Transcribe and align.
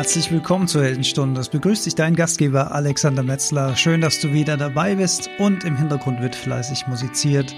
Herzlich 0.00 0.32
willkommen 0.32 0.66
zur 0.66 0.82
Heldenstunde. 0.82 1.42
Es 1.42 1.50
begrüßt 1.50 1.84
dich 1.84 1.94
dein 1.94 2.16
Gastgeber 2.16 2.72
Alexander 2.72 3.22
Metzler. 3.22 3.76
Schön, 3.76 4.00
dass 4.00 4.18
du 4.18 4.32
wieder 4.32 4.56
dabei 4.56 4.94
bist 4.94 5.28
und 5.38 5.62
im 5.64 5.76
Hintergrund 5.76 6.22
wird 6.22 6.34
fleißig 6.34 6.86
musiziert 6.86 7.54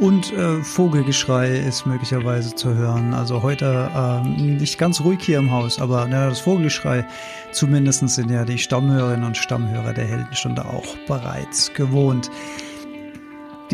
und 0.00 0.32
äh, 0.32 0.62
Vogelgeschrei 0.62 1.58
ist 1.58 1.84
möglicherweise 1.84 2.54
zu 2.54 2.74
hören. 2.74 3.12
Also 3.12 3.42
heute 3.42 3.90
äh, 3.94 4.26
nicht 4.26 4.78
ganz 4.78 5.02
ruhig 5.02 5.20
hier 5.20 5.36
im 5.36 5.50
Haus, 5.50 5.78
aber 5.78 6.06
na, 6.08 6.30
das 6.30 6.40
Vogelgeschrei 6.40 7.04
zumindest 7.52 8.08
sind 8.08 8.30
ja 8.30 8.46
die 8.46 8.56
Stammhörerinnen 8.56 9.24
und 9.26 9.36
Stammhörer 9.36 9.92
der 9.92 10.06
Heldenstunde 10.06 10.64
auch 10.64 10.96
bereits 11.06 11.74
gewohnt. 11.74 12.30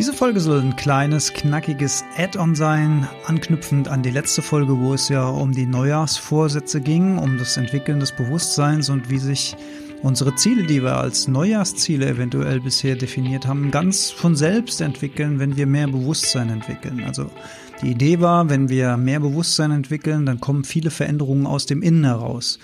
Diese 0.01 0.15
Folge 0.15 0.41
soll 0.41 0.63
ein 0.63 0.77
kleines, 0.77 1.35
knackiges 1.35 2.05
Add-on 2.17 2.55
sein, 2.55 3.07
anknüpfend 3.27 3.87
an 3.87 4.03
die 4.03 4.11
letzte 4.11 4.41
Folge, 4.41 4.79
wo 4.79 4.95
es 4.95 5.11
ja 5.11 5.29
um 5.29 5.53
die 5.53 5.67
Neujahrsvorsätze 5.67 6.81
ging, 6.81 7.19
um 7.19 7.37
das 7.37 7.59
Entwickeln 7.59 8.01
des 8.01 8.13
Bewusstseins 8.13 8.89
und 8.89 9.11
wie 9.11 9.19
sich 9.19 9.55
unsere 10.03 10.35
Ziele, 10.37 10.63
die 10.63 10.83
wir 10.83 10.97
als 10.97 11.29
Neujahrsziele 11.29 12.09
eventuell 12.09 12.61
bisher 12.61 12.97
definiert 12.97 13.47
haben, 13.47 13.71
ganz 13.71 14.11
von 14.11 14.37
selbst 14.37 14.81
entwickeln, 14.81 15.39
wenn 15.39 15.59
wir 15.59 15.67
mehr 15.67 15.87
Bewusstsein 15.87 16.49
entwickeln. 16.49 17.05
Also 17.07 17.31
die 17.83 17.91
Idee 17.91 18.21
war, 18.21 18.49
wenn 18.49 18.71
wir 18.71 18.97
mehr 18.97 19.21
Bewusstsein 19.21 19.71
entwickeln, 19.71 20.25
dann 20.25 20.41
kommen 20.41 20.65
viele 20.65 20.91
Veränderungen 20.91 21.47
aus 21.47 21.67
dem 21.67 21.83
Innen 21.83 22.05
heraus. 22.05 22.59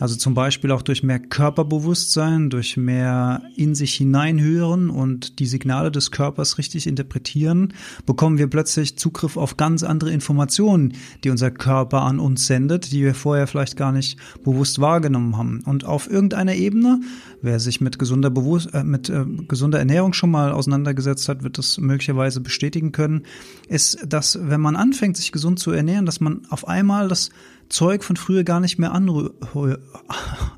Also 0.00 0.16
zum 0.16 0.32
Beispiel 0.32 0.72
auch 0.72 0.80
durch 0.80 1.02
mehr 1.02 1.18
Körperbewusstsein, 1.18 2.48
durch 2.48 2.78
mehr 2.78 3.42
in 3.54 3.74
sich 3.74 3.94
hineinhören 3.94 4.88
und 4.88 5.38
die 5.38 5.46
Signale 5.46 5.90
des 5.90 6.10
Körpers 6.10 6.56
richtig 6.56 6.86
interpretieren, 6.86 7.74
bekommen 8.06 8.38
wir 8.38 8.46
plötzlich 8.46 8.96
Zugriff 8.96 9.36
auf 9.36 9.58
ganz 9.58 9.82
andere 9.82 10.10
Informationen, 10.10 10.94
die 11.22 11.28
unser 11.28 11.50
Körper 11.50 12.00
an 12.00 12.18
uns 12.18 12.46
sendet, 12.46 12.92
die 12.92 13.02
wir 13.04 13.14
vorher 13.14 13.46
vielleicht 13.46 13.76
gar 13.76 13.92
nicht 13.92 14.18
bewusst 14.42 14.80
wahrgenommen 14.80 15.36
haben. 15.36 15.62
Und 15.66 15.84
auf 15.84 16.10
irgendeiner 16.10 16.54
Ebene, 16.54 17.00
wer 17.42 17.60
sich 17.60 17.82
mit 17.82 17.98
gesunder, 17.98 18.30
Bewusst 18.30 18.72
äh, 18.72 18.84
mit, 18.84 19.10
äh, 19.10 19.26
gesunder 19.48 19.80
Ernährung 19.80 20.14
schon 20.14 20.30
mal 20.30 20.52
auseinandergesetzt 20.52 21.28
hat, 21.28 21.42
wird 21.42 21.58
das 21.58 21.76
möglicherweise 21.76 22.40
bestätigen 22.40 22.92
können, 22.92 23.24
ist, 23.68 23.98
dass 24.08 24.38
wenn 24.40 24.62
man 24.62 24.76
anfängt, 24.76 25.18
sich 25.18 25.30
gesund 25.30 25.58
zu 25.58 25.72
ernähren, 25.72 26.06
dass 26.06 26.20
man 26.20 26.42
auf 26.48 26.66
einmal 26.66 27.08
das 27.08 27.28
Zeug 27.70 28.04
von 28.04 28.16
früher 28.16 28.44
gar 28.44 28.60
nicht 28.60 28.78
mehr 28.78 28.92
anrü 28.92 29.30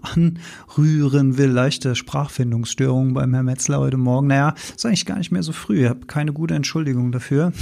anrühren 0.03 1.39
will. 1.39 1.51
Leichte 1.51 1.95
Sprachfindungsstörungen 1.95 3.15
beim 3.15 3.33
Herrn 3.35 3.47
Metzler 3.47 3.79
heute 3.79 3.99
Morgen. 3.99 4.27
Naja, 4.27 4.55
ist 4.75 4.85
eigentlich 4.85 5.07
gar 5.07 5.19
nicht 5.19 5.31
mehr 5.31 5.43
so 5.43 5.53
früh. 5.53 5.85
Ich 5.85 5.89
habe 5.89 6.07
keine 6.07 6.33
gute 6.33 6.55
Entschuldigung 6.55 7.13
dafür. 7.13 7.53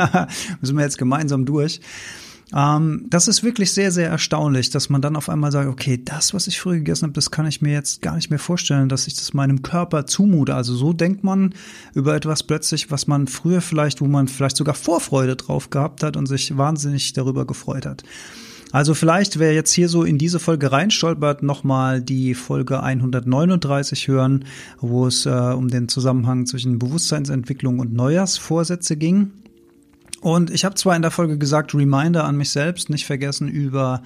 Müssen 0.60 0.76
wir 0.76 0.84
jetzt 0.84 0.96
gemeinsam 0.96 1.44
durch. 1.44 1.80
Ähm, 2.54 3.06
das 3.08 3.28
ist 3.28 3.42
wirklich 3.42 3.72
sehr, 3.72 3.92
sehr 3.92 4.08
erstaunlich, 4.08 4.70
dass 4.70 4.88
man 4.88 5.02
dann 5.02 5.16
auf 5.16 5.28
einmal 5.28 5.52
sagt, 5.52 5.68
okay, 5.68 6.00
das, 6.02 6.34
was 6.34 6.46
ich 6.46 6.60
früher 6.60 6.76
gegessen 6.76 7.04
habe, 7.04 7.12
das 7.12 7.30
kann 7.30 7.46
ich 7.46 7.62
mir 7.62 7.72
jetzt 7.72 8.02
gar 8.02 8.16
nicht 8.16 8.30
mehr 8.30 8.38
vorstellen, 8.38 8.88
dass 8.88 9.06
ich 9.06 9.14
das 9.14 9.34
meinem 9.34 9.62
Körper 9.62 10.06
zumute. 10.06 10.54
Also 10.54 10.74
so 10.74 10.92
denkt 10.92 11.22
man 11.24 11.54
über 11.94 12.14
etwas 12.14 12.42
plötzlich, 12.42 12.90
was 12.90 13.06
man 13.06 13.26
früher 13.26 13.60
vielleicht, 13.60 14.00
wo 14.00 14.06
man 14.06 14.28
vielleicht 14.28 14.56
sogar 14.56 14.74
Vorfreude 14.74 15.36
drauf 15.36 15.70
gehabt 15.70 16.02
hat 16.02 16.16
und 16.16 16.26
sich 16.26 16.56
wahnsinnig 16.56 17.12
darüber 17.12 17.46
gefreut 17.46 17.86
hat. 17.86 18.04
Also 18.72 18.94
vielleicht, 18.94 19.38
wer 19.38 19.52
jetzt 19.52 19.72
hier 19.72 19.88
so 19.88 20.04
in 20.04 20.18
diese 20.18 20.38
Folge 20.38 20.70
reinstolpert, 20.70 21.42
nochmal 21.42 22.00
die 22.00 22.34
Folge 22.34 22.82
139 22.82 24.08
hören, 24.08 24.44
wo 24.80 25.06
es 25.06 25.26
äh, 25.26 25.30
um 25.30 25.68
den 25.68 25.88
Zusammenhang 25.88 26.46
zwischen 26.46 26.78
Bewusstseinsentwicklung 26.78 27.80
und 27.80 27.92
Neujahrsvorsätze 27.92 28.96
ging. 28.96 29.32
Und 30.20 30.50
ich 30.50 30.64
habe 30.64 30.74
zwar 30.74 30.94
in 30.94 31.02
der 31.02 31.10
Folge 31.10 31.38
gesagt, 31.38 31.74
Reminder 31.74 32.24
an 32.24 32.36
mich 32.36 32.50
selbst, 32.50 32.90
nicht 32.90 33.06
vergessen 33.06 33.48
über 33.48 34.02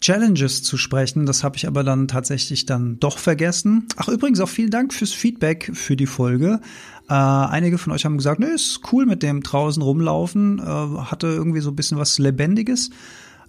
Challenges 0.00 0.62
zu 0.62 0.76
sprechen. 0.76 1.24
Das 1.24 1.44
habe 1.44 1.56
ich 1.56 1.66
aber 1.66 1.82
dann 1.84 2.08
tatsächlich 2.08 2.66
dann 2.66 2.98
doch 3.00 3.18
vergessen. 3.18 3.86
Ach, 3.96 4.08
übrigens 4.08 4.40
auch 4.40 4.48
vielen 4.48 4.70
Dank 4.70 4.92
fürs 4.92 5.12
Feedback 5.12 5.70
für 5.72 5.96
die 5.96 6.06
Folge. 6.06 6.60
Äh, 7.08 7.14
einige 7.14 7.78
von 7.78 7.92
euch 7.92 8.04
haben 8.04 8.18
gesagt, 8.18 8.40
ne, 8.40 8.48
ist 8.48 8.80
cool 8.92 9.06
mit 9.06 9.22
dem 9.22 9.42
draußen 9.42 9.82
rumlaufen, 9.82 10.58
äh, 10.58 10.62
hatte 10.62 11.28
irgendwie 11.28 11.60
so 11.60 11.70
ein 11.70 11.76
bisschen 11.76 11.98
was 11.98 12.18
Lebendiges. 12.18 12.90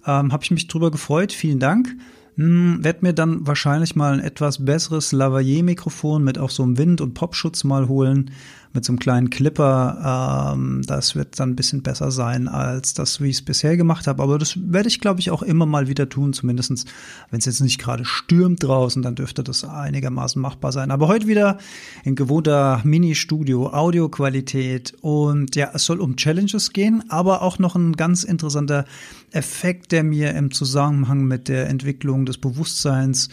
Ähm, 0.06 0.32
Habe 0.32 0.44
ich 0.44 0.50
mich 0.50 0.68
drüber 0.68 0.90
gefreut. 0.90 1.32
Vielen 1.32 1.58
Dank. 1.58 1.94
Hm, 2.36 2.84
werd 2.84 3.02
mir 3.02 3.14
dann 3.14 3.46
wahrscheinlich 3.46 3.96
mal 3.96 4.12
ein 4.12 4.20
etwas 4.20 4.64
besseres 4.64 5.12
Lavalier-Mikrofon 5.12 6.22
mit 6.22 6.38
auch 6.38 6.50
so 6.50 6.62
einem 6.62 6.76
Wind- 6.76 7.00
und 7.00 7.14
Popschutz 7.14 7.64
mal 7.64 7.88
holen 7.88 8.30
mit 8.76 8.84
so 8.84 8.92
einem 8.92 9.00
kleinen 9.00 9.30
Clipper. 9.30 10.52
Ähm, 10.54 10.82
das 10.86 11.16
wird 11.16 11.40
dann 11.40 11.50
ein 11.50 11.56
bisschen 11.56 11.82
besser 11.82 12.12
sein 12.12 12.46
als 12.46 12.94
das, 12.94 13.20
wie 13.20 13.28
ich 13.28 13.38
es 13.38 13.44
bisher 13.44 13.76
gemacht 13.76 14.06
habe. 14.06 14.22
Aber 14.22 14.38
das 14.38 14.56
werde 14.56 14.88
ich, 14.88 15.00
glaube 15.00 15.18
ich, 15.18 15.32
auch 15.32 15.42
immer 15.42 15.66
mal 15.66 15.88
wieder 15.88 16.08
tun. 16.08 16.32
Zumindestens, 16.32 16.84
wenn 17.30 17.40
es 17.40 17.46
jetzt 17.46 17.60
nicht 17.60 17.80
gerade 17.80 18.04
stürmt 18.04 18.62
draußen, 18.62 19.02
dann 19.02 19.16
dürfte 19.16 19.42
das 19.42 19.64
einigermaßen 19.64 20.40
machbar 20.40 20.70
sein. 20.70 20.92
Aber 20.92 21.08
heute 21.08 21.26
wieder 21.26 21.58
in 22.04 22.14
gewohnter 22.14 22.80
Mini-Studio, 22.84 23.72
Audioqualität. 23.72 24.94
Und 25.00 25.56
ja, 25.56 25.70
es 25.74 25.84
soll 25.84 26.00
um 26.00 26.14
Challenges 26.14 26.72
gehen, 26.72 27.02
aber 27.08 27.42
auch 27.42 27.58
noch 27.58 27.74
ein 27.74 27.94
ganz 27.94 28.22
interessanter 28.22 28.84
Effekt, 29.32 29.90
der 29.90 30.04
mir 30.04 30.34
im 30.34 30.52
Zusammenhang 30.52 31.24
mit 31.24 31.48
der 31.48 31.68
Entwicklung 31.68 32.26
des 32.26 32.38
Bewusstseins 32.38 33.30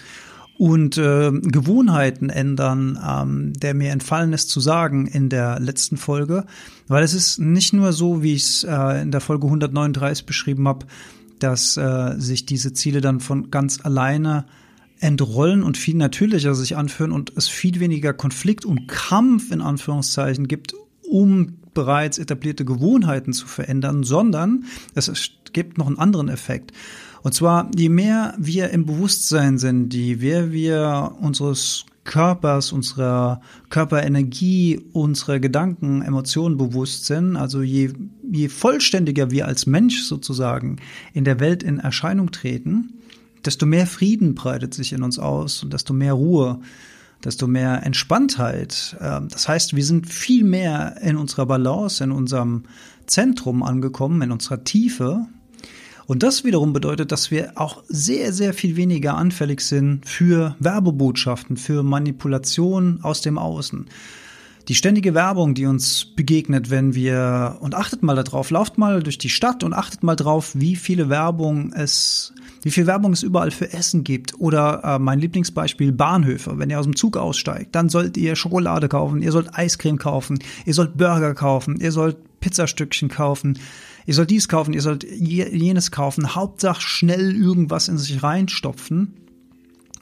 und 0.63 0.97
äh, 0.97 1.29
Gewohnheiten 1.29 2.29
ändern, 2.29 2.97
ähm, 3.05 3.51
der 3.51 3.73
mir 3.73 3.91
entfallen 3.91 4.31
ist 4.31 4.49
zu 4.49 4.61
sagen 4.61 5.07
in 5.07 5.27
der 5.27 5.59
letzten 5.59 5.97
Folge, 5.97 6.45
weil 6.87 7.03
es 7.03 7.13
ist 7.13 7.37
nicht 7.37 7.73
nur 7.73 7.91
so, 7.91 8.23
wie 8.23 8.35
ich 8.35 8.43
es 8.43 8.63
äh, 8.63 9.01
in 9.01 9.11
der 9.11 9.19
Folge 9.19 9.47
139 9.47 10.25
beschrieben 10.25 10.65
habe, 10.69 10.85
dass 11.39 11.75
äh, 11.75 12.15
sich 12.17 12.45
diese 12.45 12.71
Ziele 12.71 13.01
dann 13.01 13.19
von 13.19 13.51
ganz 13.51 13.83
alleine 13.83 14.45
entrollen 15.01 15.63
und 15.63 15.75
viel 15.75 15.97
natürlicher 15.97 16.55
sich 16.55 16.77
anführen 16.77 17.11
und 17.11 17.33
es 17.35 17.49
viel 17.49 17.81
weniger 17.81 18.13
Konflikt 18.13 18.63
und 18.63 18.87
Kampf 18.87 19.51
in 19.51 19.59
Anführungszeichen 19.59 20.47
gibt, 20.47 20.75
um 21.01 21.57
bereits 21.73 22.19
etablierte 22.19 22.63
Gewohnheiten 22.63 23.33
zu 23.33 23.47
verändern, 23.47 24.05
sondern 24.05 24.63
es 24.95 25.11
gibt 25.51 25.77
noch 25.77 25.87
einen 25.87 25.99
anderen 25.99 26.29
Effekt. 26.29 26.71
Und 27.23 27.33
zwar, 27.33 27.71
je 27.75 27.87
mehr 27.87 28.35
wir 28.37 28.69
im 28.71 28.85
Bewusstsein 28.85 29.57
sind, 29.57 29.93
je 29.93 30.17
mehr 30.17 30.51
wir 30.51 31.15
unseres 31.21 31.85
Körpers, 32.03 32.73
unserer 32.73 33.39
Körperenergie, 33.69 34.81
unserer 34.91 35.39
Gedanken, 35.39 36.01
Emotionen 36.01 36.57
bewusst 36.57 37.05
sind, 37.05 37.37
also 37.37 37.61
je, 37.61 37.93
je 38.29 38.49
vollständiger 38.49 39.31
wir 39.31 39.47
als 39.47 39.65
Mensch 39.65 40.03
sozusagen 40.03 40.75
in 41.13 41.23
der 41.23 41.39
Welt 41.39 41.63
in 41.63 41.79
Erscheinung 41.79 42.31
treten, 42.31 42.95
desto 43.45 43.65
mehr 43.65 43.87
Frieden 43.87 44.35
breitet 44.35 44.73
sich 44.73 44.91
in 44.91 45.01
uns 45.01 45.17
aus 45.17 45.63
und 45.63 45.71
desto 45.71 45.93
mehr 45.93 46.13
Ruhe, 46.13 46.59
desto 47.23 47.47
mehr 47.47 47.85
Entspanntheit. 47.85 48.97
Ähm, 48.99 49.29
das 49.29 49.47
heißt, 49.47 49.77
wir 49.77 49.85
sind 49.85 50.07
viel 50.09 50.43
mehr 50.43 51.01
in 51.01 51.15
unserer 51.15 51.45
Balance, 51.45 52.03
in 52.03 52.11
unserem 52.11 52.63
Zentrum 53.05 53.63
angekommen, 53.63 54.21
in 54.21 54.31
unserer 54.33 54.65
Tiefe 54.65 55.25
und 56.05 56.23
das 56.23 56.43
wiederum 56.43 56.73
bedeutet, 56.73 57.11
dass 57.11 57.31
wir 57.31 57.53
auch 57.55 57.83
sehr, 57.87 58.33
sehr 58.33 58.53
viel 58.53 58.75
weniger 58.75 59.15
anfällig 59.15 59.61
sind 59.61 60.07
für 60.07 60.55
Werbebotschaften, 60.59 61.57
für 61.57 61.83
Manipulation 61.83 62.99
aus 63.01 63.21
dem 63.21 63.37
Außen. 63.37 63.87
Die 64.69 64.75
ständige 64.75 65.13
Werbung, 65.13 65.55
die 65.55 65.65
uns 65.65 66.05
begegnet, 66.15 66.69
wenn 66.69 66.95
wir, 66.95 67.57
und 67.59 67.75
achtet 67.75 68.01
mal 68.01 68.15
darauf, 68.15 68.49
lauft 68.49 68.77
mal 68.77 69.03
durch 69.03 69.17
die 69.17 69.29
Stadt 69.29 69.61
und 69.61 69.73
achtet 69.73 70.03
mal 70.03 70.15
drauf, 70.15 70.51
wie 70.53 70.77
viele 70.77 71.09
Werbung 71.09 71.73
es, 71.73 72.33
wie 72.61 72.71
viel 72.71 72.87
Werbung 72.87 73.11
es 73.11 73.23
überall 73.23 73.51
für 73.51 73.73
Essen 73.73 74.05
gibt. 74.05 74.39
Oder 74.39 74.81
äh, 74.85 74.99
mein 74.99 75.19
Lieblingsbeispiel 75.19 75.91
Bahnhöfe. 75.91 76.57
Wenn 76.59 76.69
ihr 76.69 76.79
aus 76.79 76.85
dem 76.85 76.95
Zug 76.95 77.17
aussteigt, 77.17 77.75
dann 77.75 77.89
sollt 77.89 78.15
ihr 78.15 78.37
Schokolade 78.37 78.87
kaufen, 78.87 79.21
ihr 79.21 79.33
sollt 79.33 79.53
Eiscreme 79.53 79.97
kaufen, 79.97 80.39
ihr 80.65 80.73
sollt 80.73 80.95
Burger 80.95 81.33
kaufen, 81.33 81.81
ihr 81.81 81.91
sollt 81.91 82.15
Pizzastückchen 82.39 83.09
kaufen 83.09 83.59
ihr 84.05 84.13
sollt 84.13 84.29
dies 84.29 84.47
kaufen, 84.47 84.73
ihr 84.73 84.81
sollt 84.81 85.03
jenes 85.03 85.91
kaufen, 85.91 86.35
Hauptsache 86.35 86.81
schnell 86.81 87.35
irgendwas 87.35 87.87
in 87.87 87.97
sich 87.97 88.23
reinstopfen. 88.23 89.13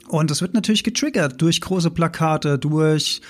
Und 0.08 0.30
das 0.30 0.42
wird 0.42 0.54
natürlich 0.54 0.84
getriggert 0.84 1.40
durch 1.40 1.60
große 1.60 1.90
Plakate, 1.90 2.58
durch 2.58 3.22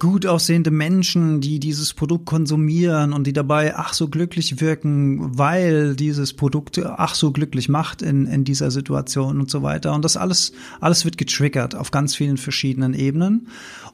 gut 0.00 0.26
aussehende 0.26 0.70
Menschen, 0.70 1.40
die 1.40 1.60
dieses 1.60 1.94
Produkt 1.94 2.24
konsumieren 2.24 3.12
und 3.12 3.26
die 3.26 3.32
dabei 3.32 3.76
ach 3.76 3.92
so 3.92 4.08
glücklich 4.08 4.60
wirken, 4.60 5.38
weil 5.38 5.94
dieses 5.94 6.32
Produkt 6.32 6.80
ach 6.84 7.14
so 7.14 7.30
glücklich 7.30 7.68
macht 7.68 8.02
in, 8.02 8.26
in 8.26 8.42
dieser 8.42 8.70
Situation 8.70 9.38
und 9.38 9.50
so 9.50 9.62
weiter. 9.62 9.94
Und 9.94 10.04
das 10.04 10.16
alles, 10.16 10.52
alles 10.80 11.04
wird 11.04 11.18
getriggert 11.18 11.76
auf 11.76 11.90
ganz 11.90 12.16
vielen 12.16 12.38
verschiedenen 12.38 12.94
Ebenen. 12.94 13.48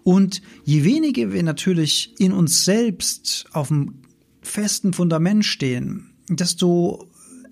Und 0.05 0.41
je 0.65 0.85
weniger 0.85 1.33
wir 1.33 1.43
natürlich 1.43 2.15
in 2.19 2.33
uns 2.33 2.65
selbst 2.65 3.47
auf 3.53 3.69
dem 3.69 3.97
festen 4.47 4.93
Fundament 4.93 5.45
stehen, 5.45 6.11
desto 6.29 7.09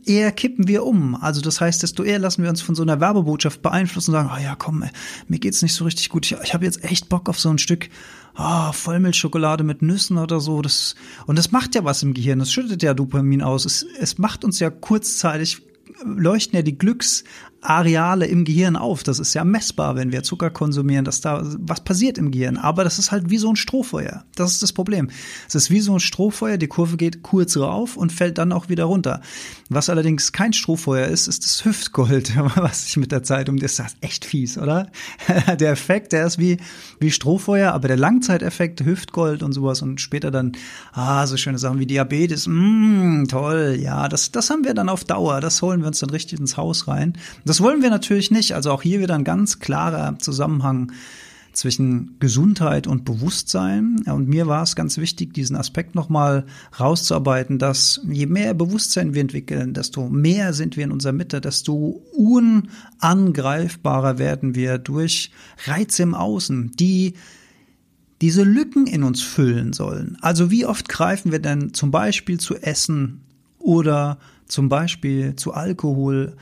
eher 0.06 0.32
kippen 0.32 0.68
wir 0.68 0.84
um. 0.84 1.14
Also 1.14 1.40
das 1.40 1.60
heißt, 1.60 1.82
desto 1.82 2.02
eher 2.02 2.18
lassen 2.18 2.42
wir 2.42 2.50
uns 2.50 2.62
von 2.62 2.74
so 2.74 2.82
einer 2.82 3.00
Werbebotschaft 3.00 3.62
beeinflussen 3.62 4.10
und 4.10 4.16
sagen, 4.16 4.30
oh 4.34 4.42
ja, 4.42 4.54
komm, 4.54 4.84
mir 5.28 5.38
geht's 5.38 5.62
nicht 5.62 5.74
so 5.74 5.84
richtig 5.84 6.08
gut. 6.08 6.26
Ich, 6.26 6.36
ich 6.42 6.54
habe 6.54 6.64
jetzt 6.64 6.84
echt 6.84 7.08
Bock 7.08 7.28
auf 7.28 7.40
so 7.40 7.50
ein 7.50 7.58
Stück 7.58 7.88
oh, 8.36 8.72
Vollmilchschokolade 8.72 9.64
mit 9.64 9.82
Nüssen 9.82 10.18
oder 10.18 10.40
so. 10.40 10.62
Das, 10.62 10.94
und 11.26 11.38
das 11.38 11.52
macht 11.52 11.74
ja 11.74 11.84
was 11.84 12.02
im 12.02 12.14
Gehirn. 12.14 12.38
Das 12.38 12.52
schüttet 12.52 12.82
ja 12.82 12.94
Dopamin 12.94 13.42
aus. 13.42 13.64
Es, 13.64 13.84
es 13.98 14.18
macht 14.18 14.44
uns 14.44 14.60
ja 14.60 14.70
kurzzeitig 14.70 15.62
leuchten 16.04 16.56
ja 16.56 16.62
die 16.62 16.76
Glücks 16.76 17.24
Areale 17.64 18.26
im 18.26 18.44
Gehirn 18.44 18.76
auf. 18.76 19.02
Das 19.02 19.18
ist 19.18 19.34
ja 19.34 19.44
messbar, 19.44 19.96
wenn 19.96 20.12
wir 20.12 20.22
Zucker 20.22 20.50
konsumieren, 20.50 21.04
dass 21.04 21.20
da 21.20 21.42
was 21.58 21.82
passiert 21.82 22.18
im 22.18 22.30
Gehirn. 22.30 22.56
Aber 22.56 22.84
das 22.84 22.98
ist 22.98 23.10
halt 23.10 23.30
wie 23.30 23.38
so 23.38 23.50
ein 23.50 23.56
Strohfeuer. 23.56 24.24
Das 24.36 24.52
ist 24.52 24.62
das 24.62 24.72
Problem. 24.72 25.10
Es 25.48 25.54
ist 25.54 25.70
wie 25.70 25.80
so 25.80 25.94
ein 25.94 26.00
Strohfeuer, 26.00 26.56
die 26.58 26.68
Kurve 26.68 26.96
geht 26.96 27.22
kurz 27.22 27.56
rauf 27.56 27.96
und 27.96 28.12
fällt 28.12 28.38
dann 28.38 28.52
auch 28.52 28.68
wieder 28.68 28.84
runter. 28.84 29.20
Was 29.70 29.90
allerdings 29.90 30.32
kein 30.32 30.52
Strohfeuer 30.52 31.06
ist, 31.06 31.26
ist 31.26 31.44
das 31.44 31.64
Hüftgold, 31.64 32.36
was 32.56 32.86
sich 32.86 32.96
mit 32.96 33.12
der 33.12 33.22
Zeit 33.22 33.48
um 33.48 33.56
das 33.56 33.78
ist 33.78 33.96
echt 34.00 34.24
fies, 34.24 34.58
oder? 34.58 34.90
der 35.58 35.70
Effekt, 35.70 36.12
der 36.12 36.26
ist 36.26 36.38
wie, 36.38 36.58
wie 37.00 37.10
Strohfeuer, 37.10 37.72
aber 37.72 37.88
der 37.88 37.96
Langzeiteffekt, 37.96 38.84
Hüftgold 38.84 39.42
und 39.42 39.52
sowas 39.52 39.82
und 39.82 40.00
später 40.00 40.30
dann, 40.30 40.52
ah, 40.92 41.26
so 41.26 41.36
schöne 41.36 41.58
Sachen 41.58 41.78
wie 41.78 41.86
Diabetes, 41.86 42.46
mm, 42.46 43.24
toll, 43.24 43.78
ja, 43.80 44.08
das, 44.08 44.32
das 44.32 44.50
haben 44.50 44.64
wir 44.64 44.74
dann 44.74 44.88
auf 44.88 45.04
Dauer, 45.04 45.40
das 45.40 45.62
holen 45.62 45.80
wir 45.80 45.88
uns 45.88 46.00
dann 46.00 46.10
richtig 46.10 46.40
ins 46.40 46.56
Haus 46.56 46.88
rein. 46.88 47.14
Das 47.44 47.53
wollen 47.60 47.82
wir 47.82 47.90
natürlich 47.90 48.30
nicht. 48.30 48.54
Also 48.54 48.70
auch 48.70 48.82
hier 48.82 49.00
wieder 49.00 49.14
ein 49.14 49.24
ganz 49.24 49.58
klarer 49.58 50.18
Zusammenhang 50.18 50.92
zwischen 51.54 52.16
Gesundheit 52.18 52.86
und 52.86 53.04
Bewusstsein. 53.04 54.02
Und 54.06 54.28
mir 54.28 54.46
war 54.46 54.62
es 54.62 54.76
ganz 54.76 54.98
wichtig, 54.98 55.34
diesen 55.34 55.56
Aspekt 55.56 55.94
nochmal 55.94 56.44
rauszuarbeiten, 56.78 57.58
dass 57.58 58.00
je 58.08 58.26
mehr 58.26 58.54
Bewusstsein 58.54 59.14
wir 59.14 59.20
entwickeln, 59.20 59.74
desto 59.74 60.08
mehr 60.08 60.52
sind 60.52 60.76
wir 60.76 60.84
in 60.84 60.92
unserer 60.92 61.12
Mitte, 61.12 61.40
desto 61.40 62.02
unangreifbarer 62.12 64.18
werden 64.18 64.54
wir 64.54 64.78
durch 64.78 65.30
Reize 65.66 66.02
im 66.02 66.14
Außen, 66.14 66.72
die 66.78 67.14
diese 68.20 68.42
Lücken 68.42 68.86
in 68.86 69.02
uns 69.02 69.22
füllen 69.22 69.72
sollen. 69.72 70.16
Also 70.20 70.50
wie 70.50 70.66
oft 70.66 70.88
greifen 70.88 71.32
wir 71.32 71.40
denn 71.40 71.74
zum 71.74 71.90
Beispiel 71.90 72.38
zu 72.38 72.56
Essen 72.56 73.20
oder 73.58 74.18
zum 74.46 74.68
Beispiel 74.68 75.36
zu 75.36 75.52
Alkohol 75.52 76.36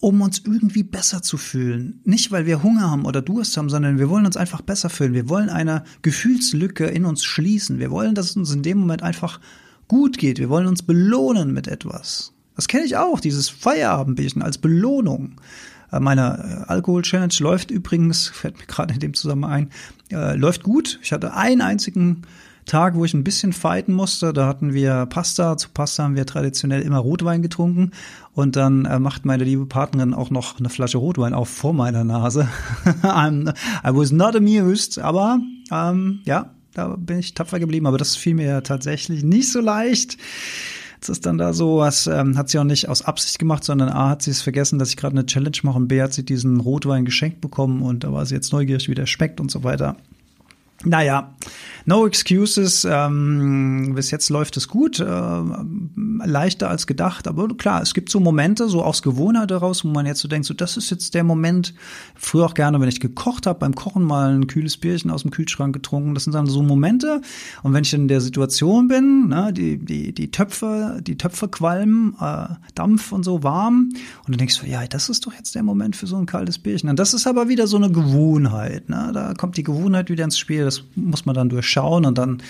um 0.00 0.20
uns 0.20 0.42
irgendwie 0.44 0.84
besser 0.84 1.22
zu 1.22 1.36
fühlen. 1.36 2.00
Nicht, 2.04 2.30
weil 2.30 2.46
wir 2.46 2.62
Hunger 2.62 2.90
haben 2.90 3.04
oder 3.04 3.20
Durst 3.20 3.56
haben, 3.56 3.68
sondern 3.68 3.98
wir 3.98 4.08
wollen 4.08 4.26
uns 4.26 4.36
einfach 4.36 4.60
besser 4.60 4.90
fühlen. 4.90 5.14
Wir 5.14 5.28
wollen 5.28 5.48
eine 5.48 5.84
Gefühlslücke 6.02 6.86
in 6.86 7.04
uns 7.04 7.24
schließen. 7.24 7.78
Wir 7.78 7.90
wollen, 7.90 8.14
dass 8.14 8.30
es 8.30 8.36
uns 8.36 8.52
in 8.52 8.62
dem 8.62 8.78
Moment 8.78 9.02
einfach 9.02 9.40
gut 9.88 10.18
geht. 10.18 10.38
Wir 10.38 10.50
wollen 10.50 10.66
uns 10.66 10.82
belohnen 10.82 11.52
mit 11.52 11.66
etwas. 11.66 12.32
Das 12.54 12.68
kenne 12.68 12.84
ich 12.84 12.96
auch, 12.96 13.20
dieses 13.20 13.48
Feierabendbierchen 13.48 14.42
als 14.42 14.58
Belohnung. 14.58 15.40
Äh, 15.90 16.00
meine 16.00 16.64
äh, 16.66 16.70
Alkohol-Challenge 16.70 17.34
läuft 17.40 17.70
übrigens, 17.70 18.28
fällt 18.28 18.58
mir 18.58 18.66
gerade 18.68 18.94
in 18.94 19.00
dem 19.00 19.14
Zusammenhang 19.14 19.70
ein, 20.10 20.16
äh, 20.16 20.36
läuft 20.36 20.62
gut. 20.62 21.00
Ich 21.02 21.12
hatte 21.12 21.34
einen 21.34 21.60
einzigen 21.60 22.22
Tag, 22.68 22.94
wo 22.94 23.04
ich 23.04 23.14
ein 23.14 23.24
bisschen 23.24 23.52
fighten 23.52 23.92
musste. 23.92 24.32
Da 24.32 24.46
hatten 24.46 24.72
wir 24.72 25.06
Pasta. 25.06 25.56
Zu 25.56 25.70
Pasta 25.70 26.04
haben 26.04 26.14
wir 26.14 26.26
traditionell 26.26 26.82
immer 26.82 26.98
Rotwein 26.98 27.42
getrunken. 27.42 27.90
Und 28.34 28.54
dann 28.54 28.84
äh, 28.84 29.00
macht 29.00 29.24
meine 29.24 29.42
liebe 29.42 29.66
Partnerin 29.66 30.14
auch 30.14 30.30
noch 30.30 30.58
eine 30.58 30.68
Flasche 30.68 30.98
Rotwein 30.98 31.34
auf 31.34 31.48
vor 31.48 31.72
meiner 31.72 32.04
Nase. 32.04 32.48
I 33.02 33.52
was 33.90 34.12
not 34.12 34.36
amused, 34.36 35.00
aber 35.00 35.40
ähm, 35.72 36.20
ja, 36.24 36.50
da 36.74 36.94
bin 36.96 37.18
ich 37.18 37.34
tapfer 37.34 37.58
geblieben. 37.58 37.86
Aber 37.86 37.98
das 37.98 38.14
fiel 38.14 38.34
mir 38.34 38.62
tatsächlich 38.62 39.24
nicht 39.24 39.50
so 39.50 39.60
leicht. 39.60 40.16
Jetzt 40.96 41.08
ist 41.08 41.26
dann 41.26 41.38
da 41.38 41.52
so, 41.52 41.78
was 41.78 42.06
ähm, 42.08 42.36
hat 42.36 42.48
sie 42.48 42.58
auch 42.58 42.64
nicht 42.64 42.88
aus 42.88 43.02
Absicht 43.02 43.38
gemacht, 43.38 43.62
sondern 43.64 43.88
A 43.88 44.10
hat 44.10 44.22
sie 44.22 44.32
es 44.32 44.42
vergessen, 44.42 44.78
dass 44.78 44.90
ich 44.90 44.96
gerade 44.96 45.16
eine 45.16 45.26
Challenge 45.26 45.56
mache 45.62 45.76
und 45.76 45.88
B 45.88 46.02
hat 46.02 46.12
sie 46.12 46.24
diesen 46.24 46.58
Rotwein 46.58 47.04
geschenkt 47.04 47.40
bekommen 47.40 47.82
und 47.82 48.02
da 48.02 48.12
war 48.12 48.26
sie 48.26 48.34
jetzt 48.34 48.52
neugierig, 48.52 48.88
wie 48.88 48.96
der 48.96 49.06
schmeckt 49.06 49.40
und 49.40 49.48
so 49.48 49.62
weiter. 49.62 49.96
Naja, 50.84 51.34
no 51.86 52.06
excuses. 52.06 52.86
Ähm, 52.88 53.94
bis 53.96 54.12
jetzt 54.12 54.30
läuft 54.30 54.56
es 54.56 54.68
gut, 54.68 55.00
äh, 55.00 55.42
leichter 56.24 56.70
als 56.70 56.86
gedacht. 56.86 57.26
Aber 57.26 57.48
klar, 57.56 57.82
es 57.82 57.94
gibt 57.94 58.10
so 58.10 58.20
Momente, 58.20 58.68
so 58.68 58.84
aus 58.84 59.02
Gewohnheit 59.02 59.50
heraus, 59.50 59.84
wo 59.84 59.88
man 59.88 60.06
jetzt 60.06 60.20
so 60.20 60.28
denkt, 60.28 60.46
so 60.46 60.54
das 60.54 60.76
ist 60.76 60.90
jetzt 60.90 61.14
der 61.14 61.24
Moment. 61.24 61.74
Früher 62.14 62.46
auch 62.46 62.54
gerne, 62.54 62.80
wenn 62.80 62.88
ich 62.88 63.00
gekocht 63.00 63.48
habe, 63.48 63.58
beim 63.58 63.74
Kochen 63.74 64.04
mal 64.04 64.32
ein 64.32 64.46
kühles 64.46 64.76
Bierchen 64.76 65.10
aus 65.10 65.22
dem 65.22 65.32
Kühlschrank 65.32 65.72
getrunken. 65.72 66.14
Das 66.14 66.24
sind 66.24 66.32
dann 66.32 66.46
so 66.46 66.62
Momente. 66.62 67.22
Und 67.64 67.74
wenn 67.74 67.82
ich 67.82 67.92
in 67.92 68.06
der 68.06 68.20
Situation 68.20 68.86
bin, 68.86 69.28
ne, 69.28 69.52
die 69.52 69.78
die 69.78 70.12
die 70.12 70.30
Töpfe, 70.30 71.00
die 71.02 71.18
Töpfe 71.18 71.48
qualmen, 71.48 72.14
äh, 72.20 72.54
Dampf 72.76 73.10
und 73.10 73.24
so 73.24 73.42
warm, 73.42 73.90
und 74.26 74.28
dann 74.28 74.38
denkst 74.38 74.60
du, 74.60 74.66
ja, 74.66 74.86
das 74.86 75.08
ist 75.08 75.26
doch 75.26 75.32
jetzt 75.32 75.56
der 75.56 75.64
Moment 75.64 75.96
für 75.96 76.06
so 76.06 76.16
ein 76.16 76.26
kaltes 76.26 76.58
Bierchen. 76.58 76.88
Und 76.88 77.00
das 77.00 77.14
ist 77.14 77.26
aber 77.26 77.48
wieder 77.48 77.66
so 77.66 77.78
eine 77.78 77.90
Gewohnheit. 77.90 78.88
Ne? 78.88 79.10
Da 79.12 79.34
kommt 79.34 79.56
die 79.56 79.64
Gewohnheit 79.64 80.08
wieder 80.08 80.22
ins 80.22 80.38
Spiel 80.38 80.67
das 80.68 80.84
muss 80.94 81.26
man 81.26 81.34
dann 81.34 81.48
durchschauen 81.48 82.04
und 82.04 82.18
dann 82.18 82.42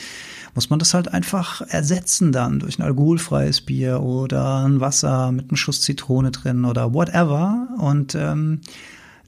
muss 0.55 0.71
man 0.71 0.79
das 0.79 0.95
halt 0.95 1.13
einfach 1.13 1.61
ersetzen 1.69 2.33
dann 2.33 2.59
durch 2.59 2.79
ein 2.79 2.83
alkoholfreies 2.83 3.61
Bier 3.61 4.01
oder 4.03 4.65
ein 4.65 4.81
Wasser 4.81 5.31
mit 5.31 5.51
einem 5.51 5.57
Schuss 5.57 5.83
Zitrone 5.83 6.31
drin 6.31 6.65
oder 6.65 6.95
whatever. 6.95 7.69
Und 7.79 8.15
ähm, 8.15 8.61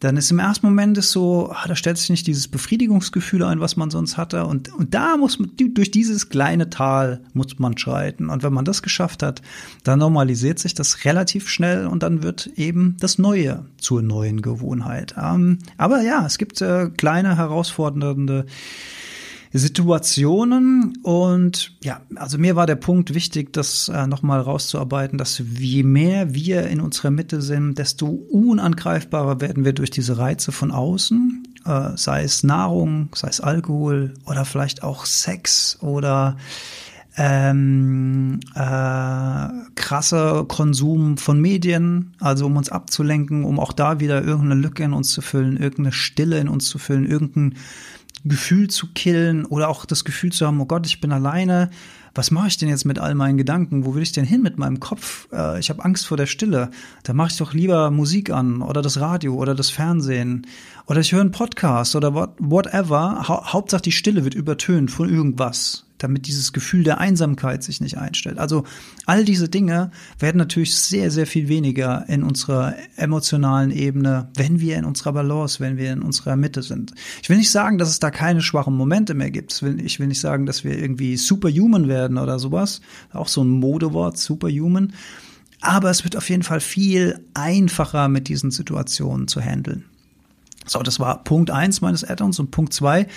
dann 0.00 0.16
ist 0.16 0.30
im 0.30 0.38
ersten 0.38 0.66
Moment 0.66 0.96
ist 0.96 1.10
so, 1.10 1.50
ah, 1.52 1.68
da 1.68 1.76
stellt 1.76 1.98
sich 1.98 2.08
nicht 2.08 2.26
dieses 2.26 2.48
Befriedigungsgefühl 2.48 3.44
ein, 3.44 3.60
was 3.60 3.76
man 3.76 3.90
sonst 3.90 4.16
hatte. 4.16 4.46
Und, 4.46 4.72
und 4.72 4.94
da 4.94 5.18
muss 5.18 5.38
man, 5.38 5.50
durch 5.56 5.90
dieses 5.90 6.30
kleine 6.30 6.70
Tal 6.70 7.20
muss 7.34 7.58
man 7.58 7.76
schreiten. 7.76 8.30
Und 8.30 8.42
wenn 8.42 8.52
man 8.52 8.64
das 8.64 8.82
geschafft 8.82 9.22
hat, 9.22 9.42
dann 9.84 9.98
normalisiert 9.98 10.58
sich 10.58 10.74
das 10.74 11.04
relativ 11.04 11.50
schnell 11.50 11.86
und 11.86 12.02
dann 12.02 12.22
wird 12.22 12.46
eben 12.56 12.96
das 12.98 13.18
Neue 13.18 13.66
zur 13.76 14.00
neuen 14.00 14.40
Gewohnheit. 14.40 15.14
Ähm, 15.20 15.58
aber 15.76 16.00
ja, 16.00 16.24
es 16.24 16.38
gibt 16.38 16.62
äh, 16.62 16.88
kleine 16.88 17.36
herausfordernde 17.36 18.46
Situationen. 19.58 20.98
Und 21.02 21.72
ja, 21.82 22.00
also 22.14 22.38
mir 22.38 22.56
war 22.56 22.66
der 22.66 22.76
Punkt 22.76 23.14
wichtig, 23.14 23.52
das 23.52 23.88
äh, 23.88 24.06
nochmal 24.06 24.40
rauszuarbeiten, 24.40 25.18
dass 25.18 25.42
je 25.58 25.82
mehr 25.82 26.34
wir 26.34 26.68
in 26.68 26.80
unserer 26.80 27.10
Mitte 27.10 27.42
sind, 27.42 27.78
desto 27.78 28.06
unangreifbarer 28.06 29.40
werden 29.40 29.64
wir 29.64 29.72
durch 29.72 29.90
diese 29.90 30.18
Reize 30.18 30.52
von 30.52 30.70
außen, 30.70 31.42
äh, 31.66 31.90
sei 31.96 32.22
es 32.22 32.44
Nahrung, 32.44 33.08
sei 33.14 33.28
es 33.28 33.40
Alkohol 33.40 34.14
oder 34.26 34.44
vielleicht 34.44 34.82
auch 34.82 35.04
Sex 35.04 35.78
oder 35.80 36.36
ähm, 37.16 38.38
äh, 38.54 39.48
krasser 39.74 40.44
Konsum 40.46 41.16
von 41.16 41.40
Medien, 41.40 42.14
also 42.20 42.46
um 42.46 42.56
uns 42.56 42.68
abzulenken, 42.68 43.44
um 43.44 43.58
auch 43.58 43.72
da 43.72 43.98
wieder 43.98 44.22
irgendeine 44.22 44.60
Lücke 44.60 44.84
in 44.84 44.92
uns 44.92 45.10
zu 45.10 45.20
füllen, 45.20 45.56
irgendeine 45.56 45.92
Stille 45.92 46.38
in 46.38 46.48
uns 46.48 46.66
zu 46.66 46.78
füllen, 46.78 47.04
irgendein 47.04 47.56
Gefühl 48.24 48.68
zu 48.68 48.88
killen 48.92 49.46
oder 49.46 49.68
auch 49.68 49.84
das 49.84 50.04
Gefühl 50.04 50.32
zu 50.32 50.46
haben, 50.46 50.60
oh 50.60 50.66
Gott, 50.66 50.86
ich 50.86 51.00
bin 51.00 51.12
alleine. 51.12 51.70
Was 52.14 52.30
mache 52.30 52.48
ich 52.48 52.56
denn 52.56 52.68
jetzt 52.68 52.84
mit 52.84 52.98
all 52.98 53.14
meinen 53.14 53.38
Gedanken? 53.38 53.84
Wo 53.84 53.94
will 53.94 54.02
ich 54.02 54.12
denn 54.12 54.24
hin 54.24 54.42
mit 54.42 54.58
meinem 54.58 54.80
Kopf? 54.80 55.28
Äh, 55.32 55.60
ich 55.60 55.70
habe 55.70 55.84
Angst 55.84 56.06
vor 56.06 56.16
der 56.16 56.26
Stille. 56.26 56.70
Da 57.04 57.12
mache 57.12 57.28
ich 57.30 57.36
doch 57.36 57.54
lieber 57.54 57.90
Musik 57.90 58.30
an 58.30 58.62
oder 58.62 58.82
das 58.82 59.00
Radio 59.00 59.34
oder 59.34 59.54
das 59.54 59.70
Fernsehen 59.70 60.46
oder 60.86 61.00
ich 61.00 61.12
höre 61.12 61.20
einen 61.20 61.30
Podcast 61.30 61.94
oder 61.94 62.14
what, 62.14 62.30
whatever. 62.38 63.28
Ha 63.28 63.52
Hauptsache 63.52 63.82
die 63.82 63.92
Stille 63.92 64.24
wird 64.24 64.34
übertönt 64.34 64.90
von 64.90 65.08
irgendwas 65.08 65.86
damit 66.02 66.26
dieses 66.26 66.52
Gefühl 66.52 66.84
der 66.84 66.98
Einsamkeit 66.98 67.62
sich 67.62 67.80
nicht 67.80 67.98
einstellt. 67.98 68.38
Also 68.38 68.64
all 69.06 69.24
diese 69.24 69.48
Dinge 69.48 69.90
werden 70.18 70.38
natürlich 70.38 70.74
sehr, 70.76 71.10
sehr 71.10 71.26
viel 71.26 71.48
weniger 71.48 72.04
in 72.08 72.22
unserer 72.22 72.74
emotionalen 72.96 73.70
Ebene, 73.70 74.30
wenn 74.36 74.60
wir 74.60 74.76
in 74.76 74.84
unserer 74.84 75.12
Balance, 75.12 75.60
wenn 75.60 75.76
wir 75.76 75.92
in 75.92 76.02
unserer 76.02 76.36
Mitte 76.36 76.62
sind. 76.62 76.92
Ich 77.22 77.28
will 77.28 77.36
nicht 77.36 77.50
sagen, 77.50 77.78
dass 77.78 77.90
es 77.90 77.98
da 77.98 78.10
keine 78.10 78.42
schwachen 78.42 78.76
Momente 78.76 79.14
mehr 79.14 79.30
gibt. 79.30 79.62
Ich 79.84 80.00
will 80.00 80.06
nicht 80.06 80.20
sagen, 80.20 80.46
dass 80.46 80.64
wir 80.64 80.78
irgendwie 80.78 81.16
superhuman 81.16 81.88
werden 81.88 82.18
oder 82.18 82.38
sowas. 82.38 82.80
Auch 83.12 83.28
so 83.28 83.42
ein 83.42 83.50
Modewort, 83.50 84.18
superhuman. 84.18 84.92
Aber 85.60 85.90
es 85.90 86.04
wird 86.04 86.16
auf 86.16 86.28
jeden 86.30 86.42
Fall 86.42 86.60
viel 86.60 87.20
einfacher 87.34 88.08
mit 88.08 88.28
diesen 88.28 88.50
Situationen 88.50 89.28
zu 89.28 89.40
handeln. 89.40 89.84
So, 90.70 90.80
das 90.84 91.00
war 91.00 91.24
Punkt 91.24 91.50
eins 91.50 91.80
meines 91.80 92.04
Add-ons 92.04 92.38
und 92.38 92.52
Punkt 92.52 92.72
zwei, 92.72 93.08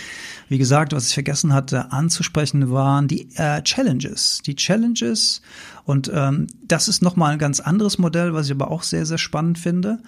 wie 0.50 0.58
gesagt, 0.58 0.92
was 0.92 1.08
ich 1.08 1.14
vergessen 1.14 1.54
hatte 1.54 1.92
anzusprechen, 1.92 2.72
waren 2.72 3.08
die 3.08 3.30
äh, 3.36 3.62
Challenges. 3.62 4.42
Die 4.44 4.56
Challenges 4.56 5.44
und 5.86 6.12
ähm, 6.12 6.48
das 6.68 6.88
ist 6.88 7.04
nochmal 7.04 7.34
ein 7.34 7.38
ganz 7.38 7.60
anderes 7.60 8.00
Modell, 8.00 8.34
was 8.34 8.48
ich 8.48 8.54
aber 8.54 8.72
auch 8.72 8.82
sehr, 8.82 9.06
sehr 9.06 9.20
spannend 9.20 9.60
finde. 9.60 10.00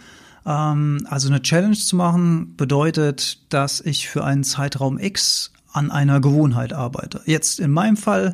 Ähm, 0.43 1.05
also 1.07 1.27
eine 1.27 1.43
Challenge 1.43 1.77
zu 1.77 1.95
machen 1.95 2.55
bedeutet, 2.57 3.39
dass 3.53 3.79
ich 3.79 4.09
für 4.09 4.23
einen 4.23 4.43
Zeitraum 4.43 4.97
X 4.97 5.51
an 5.71 5.91
einer 5.91 6.21
Gewohnheit 6.21 6.73
arbeite. 6.73 7.21
Jetzt 7.25 7.59
in 7.59 7.69
meinem 7.69 7.97
Fall 7.97 8.33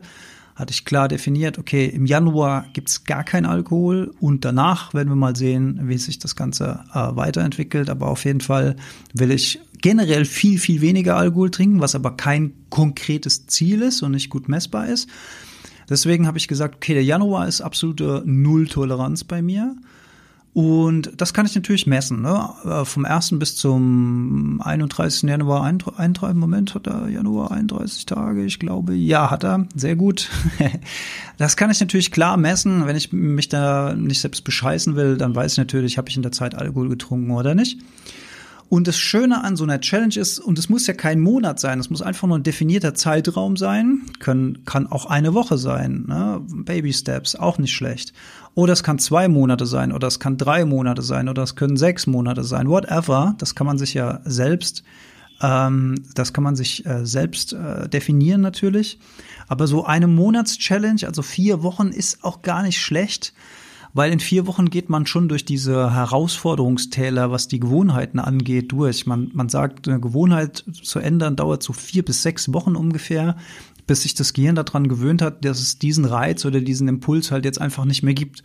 hatte 0.61 0.71
ich 0.71 0.85
klar 0.85 1.07
definiert, 1.07 1.57
okay, 1.57 1.87
im 1.87 2.05
Januar 2.05 2.65
gibt's 2.73 3.03
gar 3.03 3.23
kein 3.23 3.45
Alkohol 3.45 4.13
und 4.19 4.45
danach 4.45 4.93
werden 4.93 5.09
wir 5.09 5.15
mal 5.15 5.35
sehen, 5.35 5.79
wie 5.83 5.97
sich 5.97 6.19
das 6.19 6.35
Ganze 6.35 6.85
äh, 6.93 7.15
weiterentwickelt. 7.15 7.89
Aber 7.89 8.07
auf 8.07 8.25
jeden 8.25 8.41
Fall 8.41 8.75
will 9.13 9.31
ich 9.31 9.59
generell 9.81 10.23
viel, 10.23 10.59
viel 10.59 10.81
weniger 10.81 11.17
Alkohol 11.17 11.49
trinken, 11.49 11.81
was 11.81 11.95
aber 11.95 12.15
kein 12.15 12.53
konkretes 12.69 13.47
Ziel 13.47 13.81
ist 13.81 14.03
und 14.03 14.11
nicht 14.11 14.29
gut 14.29 14.47
messbar 14.47 14.87
ist. 14.87 15.09
Deswegen 15.89 16.27
habe 16.27 16.37
ich 16.37 16.47
gesagt, 16.47 16.75
okay, 16.75 16.93
der 16.93 17.03
Januar 17.03 17.47
ist 17.47 17.61
absolute 17.61 18.21
Nulltoleranz 18.23 19.23
bei 19.23 19.41
mir. 19.41 19.75
Und 20.53 21.13
das 21.15 21.33
kann 21.33 21.45
ich 21.45 21.55
natürlich 21.55 21.87
messen. 21.87 22.21
Ne? 22.21 22.49
Äh, 22.65 22.83
vom 22.83 23.05
1. 23.05 23.39
bis 23.39 23.55
zum 23.55 24.61
31. 24.61 25.29
Januar, 25.29 25.63
31, 25.63 26.35
Moment, 26.35 26.75
hat 26.75 26.87
er 26.87 27.07
Januar 27.07 27.51
31 27.51 28.05
Tage, 28.05 28.43
ich 28.43 28.59
glaube, 28.59 28.93
ja, 28.93 29.31
hat 29.31 29.45
er, 29.45 29.65
sehr 29.75 29.95
gut. 29.95 30.29
das 31.37 31.55
kann 31.55 31.71
ich 31.71 31.79
natürlich 31.79 32.11
klar 32.11 32.35
messen. 32.35 32.85
Wenn 32.85 32.97
ich 32.97 33.13
mich 33.13 33.47
da 33.47 33.95
nicht 33.95 34.19
selbst 34.19 34.43
bescheißen 34.43 34.97
will, 34.97 35.15
dann 35.15 35.33
weiß 35.33 35.53
ich 35.53 35.57
natürlich, 35.57 35.97
habe 35.97 36.09
ich 36.09 36.17
in 36.17 36.23
der 36.23 36.33
Zeit 36.33 36.53
Alkohol 36.53 36.89
getrunken 36.89 37.31
oder 37.31 37.55
nicht. 37.55 37.79
Und 38.71 38.87
das 38.87 38.97
Schöne 38.97 39.43
an 39.43 39.57
so 39.57 39.65
einer 39.65 39.81
Challenge 39.81 40.15
ist, 40.15 40.39
und 40.39 40.57
es 40.57 40.69
muss 40.69 40.87
ja 40.87 40.93
kein 40.93 41.19
Monat 41.19 41.59
sein, 41.59 41.77
es 41.77 41.89
muss 41.89 42.01
einfach 42.01 42.29
nur 42.29 42.37
ein 42.37 42.43
definierter 42.43 42.93
Zeitraum 42.93 43.57
sein, 43.57 44.03
können, 44.19 44.63
kann 44.63 44.87
auch 44.87 45.07
eine 45.07 45.33
Woche 45.33 45.57
sein, 45.57 46.05
ne? 46.07 46.39
Baby 46.47 46.93
Steps, 46.93 47.35
auch 47.35 47.57
nicht 47.57 47.73
schlecht. 47.73 48.13
Oder 48.55 48.71
es 48.71 48.81
kann 48.81 48.97
zwei 48.97 49.27
Monate 49.27 49.65
sein, 49.65 49.91
oder 49.91 50.07
es 50.07 50.21
kann 50.21 50.37
drei 50.37 50.63
Monate 50.63 51.01
sein, 51.01 51.27
oder 51.27 51.43
es 51.43 51.57
können 51.57 51.75
sechs 51.75 52.07
Monate 52.07 52.45
sein, 52.45 52.69
whatever. 52.69 53.35
Das 53.39 53.55
kann 53.55 53.67
man 53.67 53.77
sich 53.77 53.93
ja 53.93 54.21
selbst, 54.23 54.83
ähm, 55.41 55.95
das 56.15 56.31
kann 56.31 56.45
man 56.45 56.55
sich 56.55 56.85
äh, 56.85 57.05
selbst 57.05 57.51
äh, 57.51 57.89
definieren 57.89 58.39
natürlich. 58.39 58.99
Aber 59.49 59.67
so 59.67 59.83
eine 59.83 60.07
Monatschallenge, 60.07 61.07
also 61.07 61.23
vier 61.23 61.61
Wochen, 61.61 61.89
ist 61.89 62.23
auch 62.23 62.41
gar 62.41 62.63
nicht 62.63 62.79
schlecht 62.79 63.33
weil 63.93 64.11
in 64.11 64.19
vier 64.19 64.47
Wochen 64.47 64.69
geht 64.69 64.89
man 64.89 65.05
schon 65.05 65.27
durch 65.27 65.45
diese 65.45 65.93
Herausforderungstäler, 65.93 67.31
was 67.31 67.47
die 67.47 67.59
Gewohnheiten 67.59 68.19
angeht, 68.19 68.71
durch. 68.71 69.05
Man, 69.05 69.31
man 69.33 69.49
sagt, 69.49 69.87
eine 69.87 69.99
Gewohnheit 69.99 70.63
zu 70.81 70.99
ändern 70.99 71.35
dauert 71.35 71.63
so 71.63 71.73
vier 71.73 72.03
bis 72.03 72.21
sechs 72.21 72.53
Wochen 72.53 72.75
ungefähr, 72.75 73.35
bis 73.87 74.03
sich 74.03 74.13
das 74.13 74.33
Gehirn 74.33 74.55
daran 74.55 74.87
gewöhnt 74.87 75.21
hat, 75.21 75.43
dass 75.43 75.59
es 75.59 75.77
diesen 75.77 76.05
Reiz 76.05 76.45
oder 76.45 76.61
diesen 76.61 76.87
Impuls 76.87 77.31
halt 77.31 77.45
jetzt 77.45 77.59
einfach 77.59 77.85
nicht 77.85 78.03
mehr 78.03 78.13
gibt. 78.13 78.43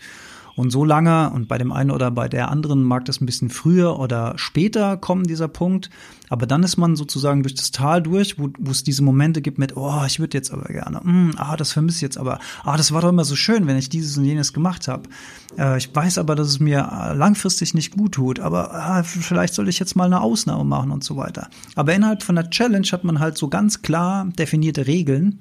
Und 0.56 0.70
so 0.70 0.84
lange, 0.84 1.30
und 1.30 1.48
bei 1.48 1.58
dem 1.58 1.70
einen 1.70 1.90
oder 1.90 2.10
bei 2.10 2.28
der 2.28 2.50
anderen 2.50 2.82
mag 2.82 3.04
das 3.04 3.20
ein 3.20 3.26
bisschen 3.26 3.50
früher 3.50 3.98
oder 3.98 4.32
später 4.36 4.96
kommen, 4.96 5.25
dieser 5.25 5.48
Punkt, 5.48 5.90
aber 6.30 6.46
dann 6.46 6.62
ist 6.62 6.78
man 6.78 6.96
sozusagen 6.96 7.42
durch 7.42 7.54
das 7.54 7.72
Tal 7.72 8.02
durch, 8.02 8.38
wo, 8.38 8.48
wo 8.58 8.70
es 8.70 8.82
diese 8.82 9.02
Momente 9.02 9.42
gibt 9.42 9.58
mit, 9.58 9.76
oh, 9.76 10.02
ich 10.06 10.18
würde 10.18 10.36
jetzt 10.36 10.50
aber 10.50 10.64
gerne, 10.72 11.00
mm, 11.02 11.32
ah, 11.36 11.56
das 11.56 11.72
vermisse 11.72 11.96
ich 11.96 12.02
jetzt 12.02 12.16
aber, 12.16 12.38
ah, 12.64 12.78
das 12.78 12.90
war 12.90 13.02
doch 13.02 13.10
immer 13.10 13.26
so 13.26 13.36
schön, 13.36 13.66
wenn 13.66 13.76
ich 13.76 13.90
dieses 13.90 14.16
und 14.16 14.25
jenes 14.25 14.54
gemacht 14.54 14.88
habe. 14.88 15.02
Äh, 15.58 15.76
ich 15.76 15.94
weiß 15.94 16.16
aber, 16.16 16.34
dass 16.34 16.48
es 16.48 16.58
mir 16.58 16.88
äh, 16.90 17.14
langfristig 17.14 17.75
nicht 17.75 17.94
gut 17.94 18.12
tut, 18.12 18.40
aber 18.40 18.75
ah, 18.75 19.02
vielleicht 19.02 19.52
soll 19.52 19.68
ich 19.68 19.78
jetzt 19.78 19.94
mal 19.94 20.06
eine 20.06 20.22
Ausnahme 20.22 20.64
machen 20.64 20.90
und 20.90 21.04
so 21.04 21.18
weiter. 21.18 21.48
Aber 21.75 21.94
innerhalb 21.94 22.22
von 22.22 22.34
der 22.34 22.48
Challenge 22.48 22.88
hat 22.90 23.04
man 23.04 23.20
halt 23.20 23.36
so 23.36 23.48
ganz 23.48 23.82
klar 23.82 24.26
definierte 24.38 24.86
Regeln, 24.86 25.38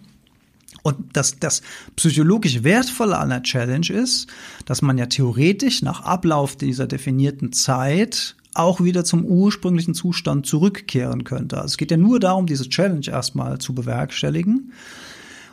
und 0.85 1.17
das, 1.17 1.39
das 1.39 1.63
psychologisch 1.95 2.63
Wertvolle 2.63 3.17
an 3.17 3.29
der 3.29 3.41
Challenge 3.41 3.89
ist, 3.89 4.27
dass 4.65 4.83
man 4.83 4.99
ja 4.99 5.07
theoretisch 5.07 5.81
nach 5.81 6.01
Ablauf 6.01 6.55
dieser 6.55 6.85
definierten 6.85 7.51
Zeit 7.53 8.35
auch 8.53 8.81
wieder 8.81 9.03
zum 9.03 9.25
ursprünglichen 9.25 9.95
Zustand 9.95 10.45
zurückkehren 10.45 11.23
könnte. 11.23 11.55
Also 11.57 11.65
es 11.65 11.77
geht 11.77 11.89
ja 11.89 11.97
nur 11.97 12.19
darum, 12.19 12.45
diese 12.45 12.69
Challenge 12.69 13.07
erstmal 13.07 13.57
zu 13.57 13.73
bewerkstelligen. 13.73 14.73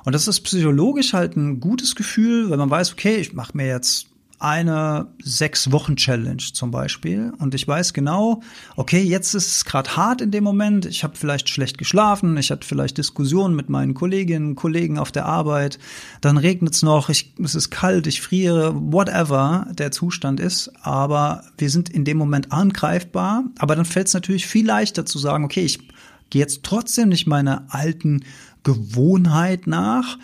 Und 0.05 0.13
das 0.15 0.29
ist 0.29 0.43
psychologisch 0.43 1.15
halt 1.15 1.35
ein 1.35 1.61
gutes 1.61 1.95
Gefühl, 1.95 2.51
wenn 2.51 2.59
man 2.59 2.69
weiß, 2.69 2.93
okay, 2.93 3.17
ich 3.17 3.33
mache 3.33 3.57
mir 3.57 3.67
jetzt 3.67 4.09
eine 4.43 5.07
Sechs-Wochen-Challenge 5.23 6.43
zum 6.53 6.73
Beispiel. 6.73 7.33
Und 7.39 7.55
ich 7.55 7.67
weiß 7.67 7.93
genau, 7.93 8.43
okay, 8.77 9.01
jetzt 9.01 9.35
ist 9.35 9.55
es 9.55 9.65
gerade 9.65 9.97
hart 9.97 10.21
in 10.21 10.33
dem 10.33 10.43
Moment, 10.43 10.85
ich 10.85 11.05
habe 11.05 11.17
vielleicht 11.17 11.49
schlecht 11.49 11.79
geschlafen, 11.79 12.37
ich 12.37 12.51
hatte 12.51 12.67
vielleicht 12.67 12.99
Diskussionen 12.99 13.55
mit 13.55 13.69
meinen 13.69 13.95
Kolleginnen, 13.95 14.57
Kollegen 14.57 14.99
auf 14.99 15.13
der 15.13 15.27
Arbeit, 15.27 15.79
dann 16.21 16.39
regnet 16.39 16.75
es 16.75 16.83
noch, 16.83 17.09
ich, 17.09 17.35
es 17.43 17.55
ist 17.55 17.71
kalt, 17.71 18.09
ich 18.09 18.21
friere, 18.21 18.75
whatever 18.75 19.69
der 19.71 19.93
Zustand 19.93 20.41
ist, 20.41 20.73
aber 20.83 21.45
wir 21.57 21.71
sind 21.71 21.89
in 21.89 22.05
dem 22.05 22.19
Moment 22.19 22.51
angreifbar, 22.51 23.45
aber 23.59 23.77
dann 23.77 23.85
fällt 23.85 24.09
es 24.09 24.15
natürlich 24.15 24.47
viel 24.47 24.67
leichter 24.67 25.07
zu 25.07 25.19
sagen, 25.19 25.45
okay, 25.45 25.65
ich 25.65 25.89
gehe 26.31 26.41
jetzt 26.41 26.65
trotzdem 26.65 27.11
nicht 27.11 27.29
meiner 27.29 27.67
alten 27.69 28.25
Gewohnheit 28.65 29.69
nach, 29.69 30.19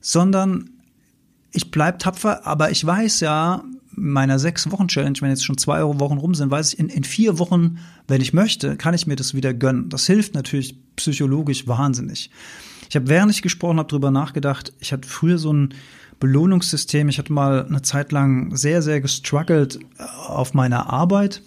sondern 0.00 0.70
ich 1.56 1.70
bleib 1.70 1.98
tapfer, 1.98 2.46
aber 2.46 2.70
ich 2.70 2.84
weiß 2.84 3.20
ja, 3.20 3.64
meiner 3.90 4.38
sechs 4.38 4.70
Wochen 4.70 4.88
Challenge, 4.88 5.16
wenn 5.20 5.30
jetzt 5.30 5.44
schon 5.44 5.56
zwei 5.56 5.82
Wochen 5.82 6.18
rum 6.18 6.34
sind, 6.34 6.50
weiß 6.50 6.74
ich, 6.74 6.78
in, 6.78 6.90
in 6.90 7.02
vier 7.02 7.38
Wochen, 7.38 7.78
wenn 8.06 8.20
ich 8.20 8.34
möchte, 8.34 8.76
kann 8.76 8.92
ich 8.94 9.06
mir 9.06 9.16
das 9.16 9.32
wieder 9.32 9.54
gönnen. 9.54 9.88
Das 9.88 10.06
hilft 10.06 10.34
natürlich 10.34 10.76
psychologisch 10.96 11.66
wahnsinnig. 11.66 12.30
Ich 12.90 12.94
habe, 12.94 13.08
während 13.08 13.32
ich 13.32 13.40
gesprochen 13.40 13.78
habe, 13.78 13.88
darüber 13.88 14.10
nachgedacht. 14.10 14.72
Ich 14.80 14.92
hatte 14.92 15.08
früher 15.08 15.38
so 15.38 15.52
ein 15.52 15.74
Belohnungssystem. 16.20 17.08
Ich 17.08 17.18
hatte 17.18 17.32
mal 17.32 17.66
eine 17.66 17.82
Zeit 17.82 18.12
lang 18.12 18.54
sehr, 18.54 18.82
sehr 18.82 19.00
gestruggelt 19.00 19.78
äh, 19.98 20.02
auf 20.28 20.52
meiner 20.52 20.90
Arbeit 20.92 21.42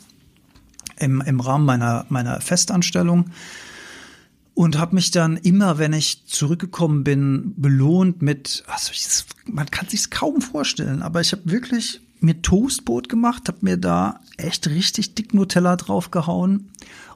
im, 0.97 1.21
im 1.21 1.39
Rahmen 1.39 1.65
meiner, 1.65 2.05
meiner 2.09 2.41
Festanstellung 2.41 3.25
und 4.59 4.77
habe 4.77 4.95
mich 4.95 5.09
dann 5.09 5.37
immer, 5.37 5.77
wenn 5.77 5.93
ich 5.93 6.25
zurückgekommen 6.25 7.05
bin, 7.05 7.53
belohnt 7.55 8.21
mit, 8.21 8.65
also 8.67 8.91
ich, 8.91 9.07
man 9.45 9.67
kann 9.67 9.87
sich's 9.87 10.09
kaum 10.09 10.41
vorstellen, 10.41 11.01
aber 11.01 11.21
ich 11.21 11.31
habe 11.31 11.43
wirklich 11.45 12.01
mir 12.19 12.41
Toastbrot 12.41 13.07
gemacht, 13.07 13.47
habe 13.47 13.59
mir 13.61 13.77
da 13.77 14.19
echt 14.35 14.67
richtig 14.67 15.15
dick 15.15 15.33
Nutella 15.33 15.77
draufgehauen 15.77 16.71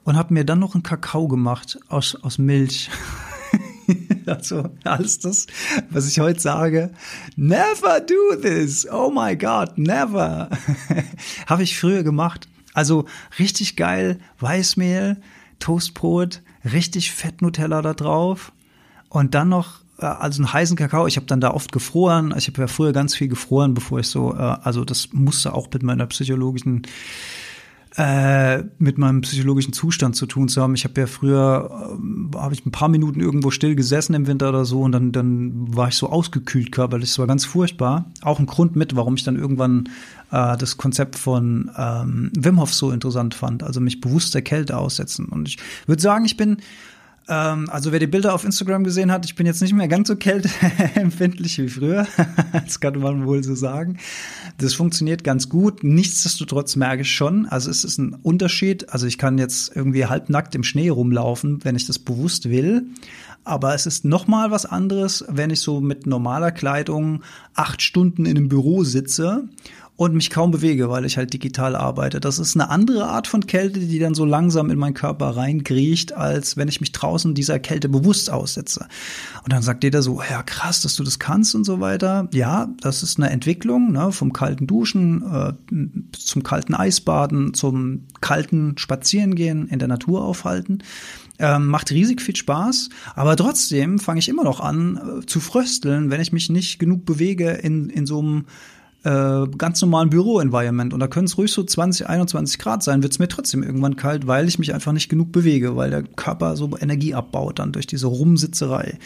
und 0.05 0.15
habe 0.15 0.33
mir 0.33 0.45
dann 0.45 0.59
noch 0.59 0.73
einen 0.73 0.83
Kakao 0.83 1.27
gemacht 1.27 1.77
aus 1.89 2.15
aus 2.15 2.37
Milch. 2.37 2.89
also 4.25 4.69
alles 4.85 5.19
das, 5.19 5.47
was 5.89 6.07
ich 6.07 6.21
heute 6.21 6.39
sage, 6.39 6.91
never 7.35 7.99
do 7.99 8.37
this. 8.41 8.87
Oh 8.89 9.11
my 9.11 9.35
God, 9.35 9.77
never. 9.77 10.49
habe 11.47 11.63
ich 11.63 11.77
früher 11.77 12.03
gemacht. 12.03 12.47
Also 12.73 13.03
richtig 13.37 13.75
geil, 13.75 14.19
Weißmehl, 14.39 15.17
Toastbrot, 15.59 16.41
richtig 16.71 17.11
fett 17.11 17.41
Nutella 17.41 17.81
da 17.81 17.93
drauf 17.93 18.51
und 19.09 19.35
dann 19.35 19.49
noch 19.49 19.81
äh, 19.99 20.05
also 20.05 20.41
einen 20.41 20.53
heißen 20.53 20.77
Kakao. 20.77 21.07
Ich 21.07 21.17
habe 21.17 21.27
dann 21.27 21.41
da 21.41 21.51
oft 21.51 21.71
gefroren. 21.71 22.33
Ich 22.37 22.47
habe 22.47 22.61
ja 22.61 22.67
früher 22.67 22.93
ganz 22.93 23.15
viel 23.15 23.27
gefroren, 23.27 23.73
bevor 23.73 23.99
ich 23.99 24.07
so, 24.07 24.33
äh, 24.33 24.37
also 24.37 24.85
das 24.85 25.09
musste 25.13 25.53
auch 25.53 25.67
mit 25.71 25.83
meiner 25.83 26.05
psychologischen 26.07 26.83
äh, 27.95 28.63
mit 28.79 28.97
meinem 28.97 29.21
psychologischen 29.21 29.71
Zustand 29.71 30.15
zu 30.15 30.25
tun 30.25 30.47
zu 30.47 30.61
haben. 30.61 30.73
Ich 30.73 30.83
habe 30.83 30.99
ja 30.99 31.05
früher, 31.05 31.69
äh, 32.33 32.37
habe 32.37 32.53
ich 32.53 32.65
ein 32.65 32.71
paar 32.71 32.89
Minuten 32.89 33.19
irgendwo 33.19 33.51
still 33.51 33.75
gesessen 33.75 34.15
im 34.15 34.25
Winter 34.25 34.49
oder 34.49 34.65
so 34.65 34.81
und 34.81 34.93
dann, 34.93 35.11
dann 35.11 35.75
war 35.75 35.89
ich 35.89 35.95
so 35.95 36.09
ausgekühlt 36.09 36.71
körperlich. 36.71 37.09
Das 37.09 37.19
war 37.19 37.27
ganz 37.27 37.45
furchtbar. 37.45 38.05
Auch 38.23 38.39
ein 38.39 38.47
Grund 38.47 38.75
mit, 38.75 38.95
warum 38.95 39.13
ich 39.13 39.23
dann 39.23 39.37
irgendwann 39.37 39.89
äh, 40.33 40.57
das 40.57 40.77
Konzept 40.77 41.15
von 41.15 41.71
ähm, 41.77 42.31
Wim 42.35 42.59
Hof 42.59 42.73
so 42.73 42.91
interessant 42.91 43.35
fand. 43.35 43.63
Also 43.63 43.79
mich 43.79 44.01
bewusst 44.01 44.33
der 44.33 44.41
Kälte 44.41 44.77
aussetzen. 44.77 45.27
Und 45.27 45.47
ich 45.47 45.57
würde 45.85 46.01
sagen, 46.01 46.25
ich 46.25 46.35
bin 46.35 46.57
ähm, 47.29 47.69
also 47.69 47.91
wer 47.91 47.99
die 47.99 48.07
Bilder 48.07 48.33
auf 48.33 48.43
Instagram 48.43 48.83
gesehen 48.83 49.11
hat, 49.11 49.23
ich 49.25 49.35
bin 49.35 49.45
jetzt 49.45 49.61
nicht 49.61 49.73
mehr 49.73 49.87
ganz 49.87 50.07
so 50.07 50.15
kälteempfindlich 50.17 51.57
wie 51.59 51.69
früher. 51.69 52.07
das 52.51 52.79
kann 52.79 52.99
man 52.99 53.25
wohl 53.25 53.43
so 53.43 53.55
sagen. 53.55 53.97
Das 54.57 54.73
funktioniert 54.73 55.23
ganz 55.23 55.47
gut. 55.47 55.83
Nichtsdestotrotz 55.83 56.75
merke 56.75 57.03
ich 57.03 57.13
schon, 57.13 57.45
also 57.45 57.69
es 57.69 57.83
ist 57.83 57.97
ein 57.97 58.15
Unterschied. 58.15 58.89
Also 58.89 59.07
ich 59.07 59.17
kann 59.17 59.37
jetzt 59.37 59.73
irgendwie 59.75 60.07
halbnackt 60.07 60.55
im 60.55 60.63
Schnee 60.63 60.89
rumlaufen, 60.89 61.63
wenn 61.63 61.75
ich 61.75 61.87
das 61.87 61.99
bewusst 61.99 62.49
will. 62.49 62.87
Aber 63.45 63.75
es 63.75 63.85
ist 63.85 64.05
noch 64.05 64.27
mal 64.27 64.51
was 64.51 64.65
anderes, 64.65 65.25
wenn 65.27 65.49
ich 65.49 65.59
so 65.59 65.81
mit 65.81 66.07
normaler 66.07 66.51
Kleidung 66.51 67.23
acht 67.53 67.81
Stunden 67.81 68.25
in 68.25 68.37
einem 68.37 68.47
Büro 68.47 68.83
sitze 68.83 69.49
und 69.95 70.15
mich 70.15 70.31
kaum 70.31 70.49
bewege, 70.49 70.89
weil 70.89 71.05
ich 71.05 71.17
halt 71.17 71.33
digital 71.33 71.75
arbeite. 71.75 72.19
Das 72.19 72.39
ist 72.39 72.55
eine 72.55 72.69
andere 72.69 73.05
Art 73.05 73.27
von 73.27 73.45
Kälte, 73.45 73.79
die 73.79 73.99
dann 73.99 74.15
so 74.15 74.25
langsam 74.25 74.71
in 74.71 74.79
meinen 74.79 74.95
Körper 74.95 75.37
reinkriecht, 75.37 76.13
als 76.13 76.57
wenn 76.57 76.67
ich 76.67 76.81
mich 76.81 76.91
draußen 76.93 77.35
dieser 77.35 77.59
Kälte 77.59 77.89
bewusst 77.89 78.31
aussetze. 78.31 78.87
Und 79.43 79.53
dann 79.53 79.61
sagt 79.61 79.83
jeder 79.83 80.01
so, 80.01 80.19
ja 80.27 80.41
krass, 80.41 80.81
dass 80.81 80.95
du 80.95 81.03
das 81.03 81.19
kannst 81.19 81.53
und 81.53 81.63
so 81.63 81.79
weiter. 81.79 82.27
Ja, 82.33 82.69
das 82.81 83.03
ist 83.03 83.19
eine 83.19 83.29
Entwicklung, 83.29 83.91
ne, 83.91 84.11
vom 84.11 84.33
kalten 84.33 84.65
Duschen 84.65 85.21
äh, 85.31 85.53
zum 86.11 86.41
kalten 86.41 86.73
Eisbaden, 86.73 87.53
zum 87.53 88.07
kalten 88.19 88.77
Spazierengehen, 88.79 89.67
in 89.67 89.77
der 89.77 89.87
Natur 89.87 90.23
aufhalten. 90.23 90.79
Ähm, 91.39 91.67
macht 91.67 91.91
riesig 91.91 92.21
viel 92.21 92.35
Spaß, 92.35 92.89
aber 93.15 93.35
trotzdem 93.35 93.97
fange 93.97 94.19
ich 94.19 94.29
immer 94.29 94.43
noch 94.43 94.59
an 94.59 95.21
äh, 95.21 95.25
zu 95.25 95.39
frösteln, 95.39 96.11
wenn 96.11 96.21
ich 96.21 96.31
mich 96.31 96.49
nicht 96.49 96.77
genug 96.77 97.05
bewege 97.05 97.49
in, 97.49 97.89
in 97.89 98.05
so 98.05 98.19
einem 98.19 98.45
äh, 99.03 99.47
ganz 99.57 99.81
normalen 99.81 100.09
Büro-Environment. 100.09 100.93
Und 100.93 100.99
da 100.99 101.07
können 101.07 101.25
es 101.25 101.37
ruhig 101.37 101.51
so 101.51 101.63
20, 101.63 102.07
21 102.07 102.59
Grad 102.59 102.83
sein, 102.83 103.03
wird 103.03 103.13
es 103.13 103.19
mir 103.19 103.27
trotzdem 103.27 103.63
irgendwann 103.63 103.95
kalt, 103.95 104.27
weil 104.27 104.47
ich 104.47 104.59
mich 104.59 104.73
einfach 104.73 104.93
nicht 104.93 105.09
genug 105.09 105.31
bewege, 105.31 105.75
weil 105.75 105.89
der 105.89 106.03
Körper 106.03 106.55
so 106.55 106.69
Energie 106.79 107.13
abbaut 107.13 107.59
dann 107.59 107.71
durch 107.71 107.87
diese 107.87 108.07
Rumsitzerei. 108.07 108.97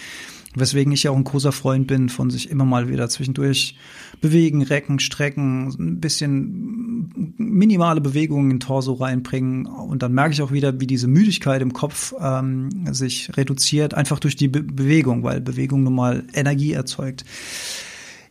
Weswegen 0.55 0.91
ich 0.91 1.03
ja 1.03 1.11
auch 1.11 1.15
ein 1.15 1.23
großer 1.23 1.51
Freund 1.51 1.85
bin 1.85 2.09
von 2.09 2.31
sich 2.31 2.49
immer 2.49 2.65
mal 2.65 2.89
wieder 2.89 3.09
zwischendurch 3.09 3.75
bewegen, 4.21 4.63
recken, 4.63 4.99
strecken, 4.99 5.67
ein 5.77 5.99
bisschen 5.99 7.33
minimale 7.37 8.01
Bewegungen 8.01 8.49
in 8.49 8.57
den 8.57 8.59
Torso 8.61 8.93
reinbringen. 8.93 9.67
Und 9.67 10.01
dann 10.01 10.13
merke 10.13 10.33
ich 10.33 10.41
auch 10.41 10.51
wieder, 10.51 10.79
wie 10.79 10.87
diese 10.87 11.07
Müdigkeit 11.07 11.61
im 11.61 11.73
Kopf 11.73 12.13
ähm, 12.19 12.69
sich 12.91 13.29
reduziert, 13.37 13.93
einfach 13.93 14.19
durch 14.19 14.35
die 14.35 14.47
Be 14.47 14.63
Bewegung, 14.63 15.23
weil 15.23 15.41
Bewegung 15.41 15.83
nun 15.83 15.95
mal 15.95 16.23
Energie 16.33 16.71
erzeugt. 16.71 17.23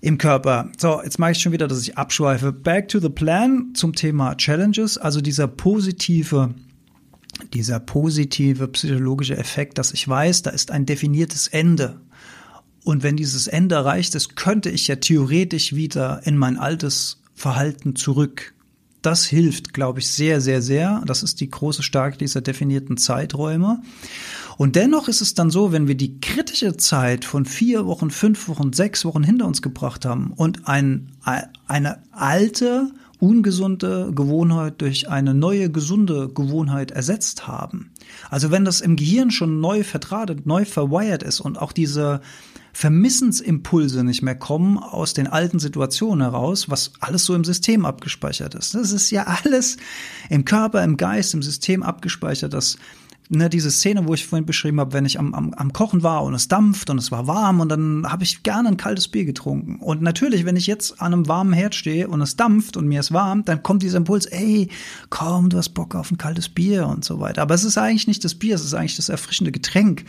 Im 0.01 0.19
Körper. 0.19 0.71
So, 0.79 1.01
jetzt 1.03 1.19
mache 1.19 1.33
ich 1.33 1.39
schon 1.39 1.53
wieder, 1.53 1.69
dass 1.69 1.83
ich 1.83 1.97
abschweife. 1.97 2.53
Back 2.53 2.89
to 2.89 3.01
the 3.01 3.09
plan 3.09 3.73
zum 3.75 3.95
Thema 3.95 4.37
Challenges, 4.37 4.99
also 4.99 5.21
dieser 5.21 5.49
positive 5.49 6.55
dieser 7.53 7.81
positive 7.81 8.69
psychologische 8.69 9.37
Effekt, 9.37 9.79
dass 9.79 9.93
ich 9.93 10.09
weiß, 10.09 10.43
da 10.43 10.51
ist 10.51 10.71
ein 10.71 10.87
definiertes 10.87 11.49
Ende. 11.49 12.01
Und 12.85 13.03
wenn 13.03 13.17
dieses 13.17 13.47
Ende 13.47 13.75
erreicht 13.75 14.15
ist, 14.15 14.37
könnte 14.37 14.71
ich 14.71 14.87
ja 14.89 14.97
theoretisch 14.97 15.75
wieder 15.75 16.21
in 16.25 16.37
mein 16.37 16.57
altes 16.57 17.21
Verhalten 17.35 17.97
zurück. 17.97 18.55
Das 19.03 19.25
hilft, 19.25 19.73
glaube 19.73 20.01
ich, 20.01 20.09
sehr, 20.09 20.41
sehr, 20.41 20.63
sehr. 20.63 21.03
Das 21.07 21.23
ist 21.23 21.41
die 21.41 21.51
große 21.51 21.83
Stärke 21.83 22.19
dieser 22.19 22.41
definierten 22.41 22.97
Zeiträume. 22.97 23.83
Und 24.57 24.77
dennoch 24.77 25.09
ist 25.09 25.21
es 25.21 25.35
dann 25.35 25.51
so, 25.51 25.73
wenn 25.73 25.87
wir 25.87 25.97
die 25.97 26.21
kritische 26.21 26.77
Zeit 26.77 27.25
von 27.25 27.45
vier 27.45 27.87
Wochen, 27.87 28.11
fünf 28.11 28.49
Wochen, 28.49 28.73
sechs 28.73 29.05
Wochen 29.05 29.23
hinter 29.23 29.47
uns 29.47 29.61
gebracht 29.63 30.05
haben 30.05 30.33
und 30.35 30.67
ein, 30.67 31.13
eine 31.67 32.03
alte, 32.13 32.91
ungesunde 33.19 34.13
Gewohnheit 34.15 34.81
durch 34.81 35.09
eine 35.09 35.35
neue, 35.35 35.71
gesunde 35.71 36.29
Gewohnheit 36.29 36.91
ersetzt 36.91 37.47
haben. 37.47 37.91
Also 38.31 38.51
wenn 38.51 38.65
das 38.65 38.81
im 38.81 38.97
Gehirn 38.97 39.31
schon 39.31 39.61
neu 39.61 39.85
verdrahtet, 39.85 40.47
neu 40.47 40.65
verwired 40.65 41.23
ist 41.23 41.41
und 41.41 41.59
auch 41.59 41.73
diese 41.73 42.21
Vermissensimpulse 42.73 44.05
nicht 44.05 44.21
mehr 44.21 44.35
kommen 44.35 44.77
aus 44.77 45.15
den 45.15 45.29
alten 45.29 45.59
Situationen 45.59 46.21
heraus, 46.21 46.69
was 46.69 46.93
alles 47.01 47.25
so 47.25 47.35
im 47.35 47.43
System 47.43 47.87
abgespeichert 47.87 48.55
ist. 48.55 48.75
Das 48.75 48.93
ist 48.93 49.11
ja 49.11 49.25
alles 49.25 49.79
im 50.29 50.45
Körper, 50.45 50.85
im 50.85 50.99
Geist, 50.99 51.33
im 51.33 51.43
System 51.43 51.83
abgespeichert, 51.83 52.53
das 52.53 52.77
ne, 53.29 53.51
diese 53.51 53.71
Szene, 53.71 54.07
wo 54.07 54.15
ich 54.15 54.27
vorhin 54.27 54.47
beschrieben 54.47 54.81
habe, 54.81 54.93
wenn 54.93 55.05
ich 55.05 55.19
am, 55.19 55.35
am, 55.35 55.53
am 55.55 55.73
Kochen 55.73 56.03
war 56.03 56.23
und 56.23 56.35
es 56.35 56.49
dampft 56.49 56.91
und 56.91 56.99
es 56.99 57.11
war 57.11 57.27
warm 57.27 57.61
und 57.61 57.69
dann 57.69 58.07
habe 58.11 58.25
ich 58.25 58.43
gerne 58.43 58.69
ein 58.69 58.77
kaltes 58.77 59.09
Bier 59.09 59.25
getrunken. 59.25 59.77
Und 59.77 60.03
natürlich, 60.03 60.45
wenn 60.45 60.57
ich 60.57 60.67
jetzt 60.67 61.01
an 61.01 61.13
einem 61.13 61.29
warmen 61.29 61.53
Herd 61.53 61.75
stehe 61.75 62.09
und 62.09 62.21
es 62.21 62.37
dampft 62.37 62.77
und 62.77 62.87
mir 62.87 63.01
ist 63.01 63.13
warm, 63.13 63.45
dann 63.45 63.63
kommt 63.63 63.83
dieser 63.83 63.99
Impuls, 63.99 64.27
ey, 64.27 64.69
komm, 65.11 65.49
du 65.49 65.59
hast 65.59 65.71
Bock 65.71 65.95
auf 65.95 66.11
ein 66.11 66.19
kaltes 66.19 66.49
Bier 66.49 66.87
und 66.87 67.05
so 67.05 67.21
weiter. 67.21 67.43
Aber 67.43 67.55
es 67.55 67.65
ist 67.65 67.79
eigentlich 67.79 68.07
nicht 68.07 68.25
das 68.25 68.35
Bier, 68.35 68.55
es 68.55 68.65
ist 68.65 68.75
eigentlich 68.75 68.97
das 68.97 69.09
erfrischende 69.09 69.53
Getränk, 69.53 70.05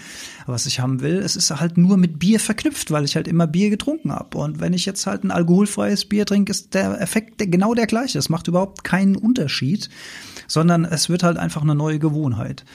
was 0.46 0.66
ich 0.66 0.80
haben 0.80 1.02
will. 1.02 1.18
Es 1.18 1.36
ist 1.36 1.52
halt 1.52 1.78
nur 1.78 1.98
mit 1.98 2.20
Bier 2.20 2.40
verknüpft, 2.40 2.92
weil 2.92 3.06
ich 3.06 3.16
halt 3.16 3.28
immer 3.28 3.48
Bier 3.48 3.70
getrunken 3.70 4.12
habe. 4.12 4.38
Und 4.38 4.60
wenn 4.60 4.74
ich 4.74 4.86
jetzt 4.86 5.06
halt 5.08 5.24
ein 5.24 5.32
alkoholfreies 5.32 6.06
Bier 6.06 6.26
trinke, 6.26 6.52
ist 6.52 6.74
der 6.74 7.02
Effekt 7.02 7.38
genau 7.38 7.74
der 7.74 7.88
gleiche. 7.88 8.20
Es 8.20 8.30
macht 8.30 8.48
überhaupt 8.48 8.84
keinen 8.84 9.16
Unterschied 9.16 9.90
sondern 10.48 10.86
es 10.86 11.10
wird 11.10 11.24
halt 11.24 11.38
einfach 11.38 11.62
eine 11.62 11.75
neue 11.75 12.00
Gewohnheit. 12.00 12.66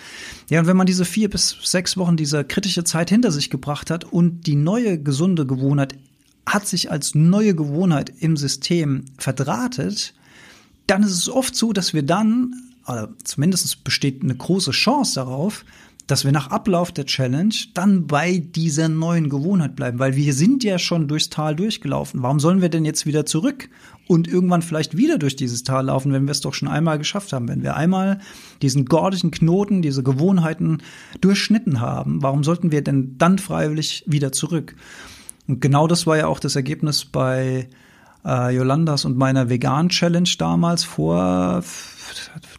Ja, 0.51 0.61
und 0.61 0.67
wenn 0.67 0.77
man 0.77 0.87
diese 0.87 1.05
vier 1.05 1.29
bis 1.29 1.57
sechs 1.63 1.97
Wochen 1.97 2.17
diese 2.17 2.45
kritische 2.45 2.85
Zeit 2.85 3.11
hinter 3.11 3.33
sich 3.33 3.51
gebracht 3.51 3.91
hat 3.91 4.05
und 4.05 4.47
die 4.47 4.57
neue 4.57 5.03
gesunde 5.03 5.47
Gewohnheit 5.47 5.97
hat 6.47 6.67
sich 6.67 6.91
als 6.91 7.15
neue 7.15 7.55
Gewohnheit 7.55 8.13
im 8.21 8.37
System 8.37 9.05
verdrahtet, 9.17 10.15
dann 10.87 11.03
ist 11.03 11.13
es 11.13 11.29
oft 11.29 11.55
so, 11.55 11.73
dass 11.73 11.95
wir 11.95 12.03
dann, 12.03 12.55
oder 12.87 13.11
zumindest 13.25 13.85
besteht 13.85 14.23
eine 14.23 14.35
große 14.35 14.73
Chance 14.73 15.15
darauf, 15.15 15.65
dass 16.13 16.27
wir 16.27 16.33
nach 16.33 16.51
Ablauf 16.51 16.93
der 16.93 17.07
Challenge 17.07 17.55
dann 17.73 18.07
bei 18.07 18.37
dieser 18.37 18.91
neuen 18.91 19.31
Gewohnheit 19.31 19.75
bleiben, 19.77 19.99
weil 19.99 20.15
wir 20.15 20.35
sind 20.35 20.63
ja 20.63 20.79
schon 20.79 21.09
durchs 21.09 21.31
Tal 21.31 21.57
durchgelaufen. 21.57 22.23
Warum 22.23 22.39
sollen 22.39 22.61
wir 22.61 22.69
denn 22.69 22.85
jetzt 22.85 23.07
wieder 23.07 23.25
zurück 23.25 23.71
und 24.09 24.29
irgendwann 24.29 24.61
vielleicht 24.61 24.95
wieder 24.95 25.17
durch 25.17 25.37
dieses 25.37 25.63
Tal 25.63 25.87
laufen, 25.87 26.13
wenn 26.13 26.27
wir 26.27 26.33
es 26.33 26.43
doch 26.43 26.53
schon 26.53 26.69
einmal 26.69 26.99
geschafft 26.99 27.33
haben? 27.33 27.49
Wenn 27.49 27.63
wir 27.63 27.77
einmal 27.77 28.21
diesen 28.61 28.85
gordischen 28.85 29.31
Knoten, 29.31 29.81
diese 29.81 30.03
Gewohnheiten 30.03 30.83
durchschnitten 31.23 31.81
haben, 31.81 32.23
warum 32.23 32.45
sollten 32.45 32.73
wir 32.73 32.85
denn 32.85 33.17
dann 33.17 33.39
freiwillig 33.39 34.05
wieder 34.07 34.33
zurück? 34.33 34.77
Und 35.49 35.63
genau 35.63 35.87
das 35.87 36.07
war 36.07 36.19
ja 36.19 36.27
auch 36.27 36.41
das 36.41 36.57
Ergebnis 36.57 37.07
bei 37.07 37.71
äh, 38.27 38.55
Yolandas 38.55 39.07
und 39.07 39.17
meiner 39.17 39.49
Vegan-Challenge 39.49 40.29
damals 40.37 40.85
vor 40.85 41.63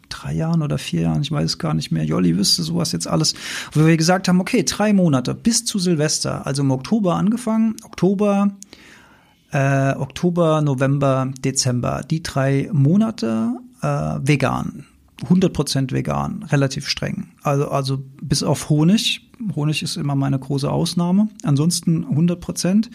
drei 0.10 0.34
Jahren 0.34 0.62
oder 0.62 0.78
vier 0.78 1.02
Jahren, 1.02 1.22
ich 1.22 1.32
weiß 1.32 1.46
es 1.46 1.58
gar 1.58 1.74
nicht 1.74 1.92
mehr. 1.92 2.06
Jolli 2.06 2.38
wüsste 2.38 2.64
sowas 2.64 2.92
jetzt 2.92 3.08
alles, 3.08 3.34
wo 3.72 3.86
wir 3.86 3.98
gesagt 3.98 4.28
haben, 4.28 4.42
okay, 4.42 4.64
drei 4.64 4.94
Monate 4.94 5.34
bis 5.34 5.66
zu 5.66 5.80
Silvester, 5.80 6.46
also 6.46 6.62
im 6.62 6.72
Oktober 6.72 7.16
angefangen, 7.16 7.76
Oktober, 7.84 8.52
äh, 9.52 9.94
Oktober, 9.96 10.62
November, 10.62 11.32
Dezember, 11.44 12.02
die 12.10 12.24
drei 12.24 12.70
Monate 12.72 13.54
äh, 13.82 13.88
vegan. 14.22 14.86
100% 15.28 15.92
vegan, 15.92 16.44
relativ 16.44 16.88
streng. 16.88 17.30
Also, 17.44 17.70
also 17.70 18.04
bis 18.22 18.44
auf 18.44 18.70
Honig. 18.70 19.30
Honig 19.56 19.84
ist 19.84 19.96
immer 19.96 20.16
meine 20.16 20.38
große 20.38 20.70
Ausnahme. 20.70 21.30
Ansonsten 21.44 22.06
100%. 22.06 22.90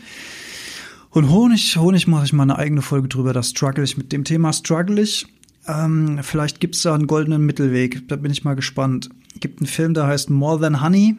Und 1.10 1.30
Honig, 1.30 1.76
Honig 1.76 2.06
mache 2.06 2.26
ich 2.26 2.32
mal 2.32 2.42
eine 2.42 2.58
eigene 2.58 2.82
Folge 2.82 3.08
drüber. 3.08 3.32
Da 3.32 3.42
struggle 3.42 3.84
ich 3.84 3.96
mit 3.96 4.12
dem 4.12 4.24
Thema, 4.24 4.52
struggle 4.52 5.00
ich. 5.00 5.26
Ähm, 5.68 6.20
vielleicht 6.22 6.60
gibt's 6.60 6.82
da 6.82 6.94
einen 6.94 7.06
goldenen 7.06 7.44
Mittelweg. 7.44 8.08
Da 8.08 8.16
bin 8.16 8.32
ich 8.32 8.42
mal 8.42 8.56
gespannt. 8.56 9.10
Gibt 9.38 9.60
einen 9.60 9.68
Film, 9.68 9.94
der 9.94 10.06
heißt 10.06 10.30
More 10.30 10.58
Than 10.58 10.82
Honey. 10.82 11.16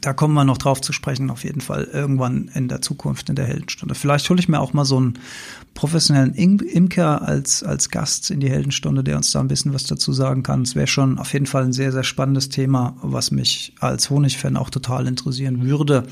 Da 0.00 0.12
kommen 0.12 0.34
wir 0.34 0.44
noch 0.44 0.58
drauf 0.58 0.80
zu 0.80 0.92
sprechen, 0.92 1.30
auf 1.30 1.44
jeden 1.44 1.60
Fall 1.60 1.84
irgendwann 1.84 2.50
in 2.54 2.66
der 2.66 2.82
Zukunft, 2.82 3.28
in 3.28 3.36
der 3.36 3.46
Heldenstunde. 3.46 3.94
Vielleicht 3.94 4.28
hole 4.28 4.40
ich 4.40 4.48
mir 4.48 4.58
auch 4.58 4.72
mal 4.72 4.84
so 4.84 4.96
einen 4.96 5.18
professionellen 5.74 6.34
Imker 6.34 7.22
als, 7.22 7.62
als 7.62 7.88
Gast 7.88 8.30
in 8.32 8.40
die 8.40 8.50
Heldenstunde, 8.50 9.04
der 9.04 9.16
uns 9.16 9.30
da 9.30 9.38
ein 9.38 9.46
bisschen 9.46 9.72
was 9.74 9.84
dazu 9.84 10.12
sagen 10.12 10.42
kann. 10.42 10.62
Es 10.62 10.74
wäre 10.74 10.88
schon 10.88 11.18
auf 11.18 11.32
jeden 11.32 11.46
Fall 11.46 11.62
ein 11.62 11.72
sehr, 11.72 11.92
sehr 11.92 12.02
spannendes 12.02 12.48
Thema, 12.48 12.96
was 13.00 13.30
mich 13.30 13.74
als 13.78 14.10
Honigfan 14.10 14.56
auch 14.56 14.70
total 14.70 15.06
interessieren 15.06 15.64
würde. 15.64 16.08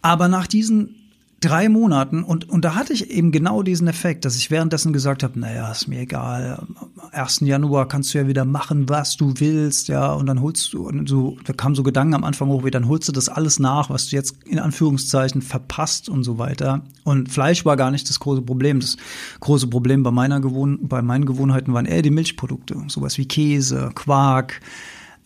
Aber 0.00 0.28
nach 0.28 0.46
diesen 0.46 1.01
drei 1.44 1.68
Monaten 1.68 2.22
und, 2.22 2.48
und 2.48 2.64
da 2.64 2.74
hatte 2.74 2.92
ich 2.92 3.10
eben 3.10 3.32
genau 3.32 3.62
diesen 3.62 3.88
Effekt, 3.88 4.24
dass 4.24 4.36
ich 4.36 4.50
währenddessen 4.50 4.92
gesagt 4.92 5.22
habe, 5.22 5.38
naja, 5.38 5.70
ist 5.70 5.88
mir 5.88 6.00
egal, 6.00 6.64
am 6.76 7.00
1. 7.10 7.40
Januar 7.40 7.88
kannst 7.88 8.14
du 8.14 8.18
ja 8.18 8.26
wieder 8.26 8.44
machen, 8.44 8.88
was 8.88 9.16
du 9.16 9.34
willst, 9.36 9.88
ja, 9.88 10.12
und 10.12 10.26
dann 10.26 10.40
holst 10.40 10.72
du, 10.72 10.86
und 10.86 11.08
so, 11.08 11.36
da 11.44 11.52
kam 11.52 11.74
so 11.74 11.82
Gedanken 11.82 12.14
am 12.14 12.24
Anfang 12.24 12.48
hoch, 12.48 12.64
wie 12.64 12.70
dann 12.70 12.88
holst 12.88 13.08
du 13.08 13.12
das 13.12 13.28
alles 13.28 13.58
nach, 13.58 13.90
was 13.90 14.08
du 14.08 14.16
jetzt 14.16 14.36
in 14.44 14.58
Anführungszeichen 14.58 15.42
verpasst 15.42 16.08
und 16.08 16.24
so 16.24 16.38
weiter. 16.38 16.82
Und 17.04 17.30
Fleisch 17.30 17.64
war 17.64 17.76
gar 17.76 17.90
nicht 17.90 18.08
das 18.08 18.20
große 18.20 18.42
Problem. 18.42 18.80
Das 18.80 18.96
große 19.40 19.66
Problem 19.66 20.02
bei 20.02 20.10
meiner 20.10 20.40
Gewohn 20.40 20.78
bei 20.82 21.02
meinen 21.02 21.26
Gewohnheiten 21.26 21.74
waren 21.74 21.86
eher 21.86 22.02
die 22.02 22.10
Milchprodukte, 22.10 22.76
sowas 22.88 23.18
wie 23.18 23.26
Käse, 23.26 23.90
Quark, 23.94 24.60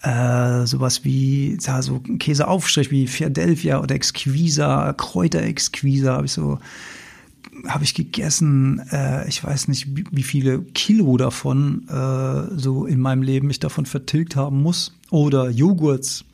äh, 0.06 0.66
sowas 0.66 1.04
wie 1.04 1.58
ja, 1.60 1.82
so 1.82 1.98
Käseaufstrich 1.98 2.92
wie 2.92 3.08
Philadelphia 3.08 3.80
oder 3.80 3.96
Exquisa, 3.96 4.92
Kräuterexquisa 4.92 6.14
habe 6.14 6.26
ich 6.26 6.32
so 6.32 6.60
habe 7.66 7.84
ich 7.84 7.94
gegessen, 7.94 8.82
äh, 8.92 9.26
ich 9.28 9.42
weiß 9.42 9.68
nicht, 9.68 9.88
wie 10.12 10.22
viele 10.22 10.60
Kilo 10.60 11.16
davon 11.16 11.88
äh, 11.88 12.56
so 12.56 12.84
in 12.84 13.00
meinem 13.00 13.22
Leben 13.22 13.50
ich 13.50 13.58
davon 13.58 13.86
vertilgt 13.86 14.36
haben 14.36 14.62
muss. 14.62 14.94
Oder 15.10 15.48
Joghurts. 15.48 16.24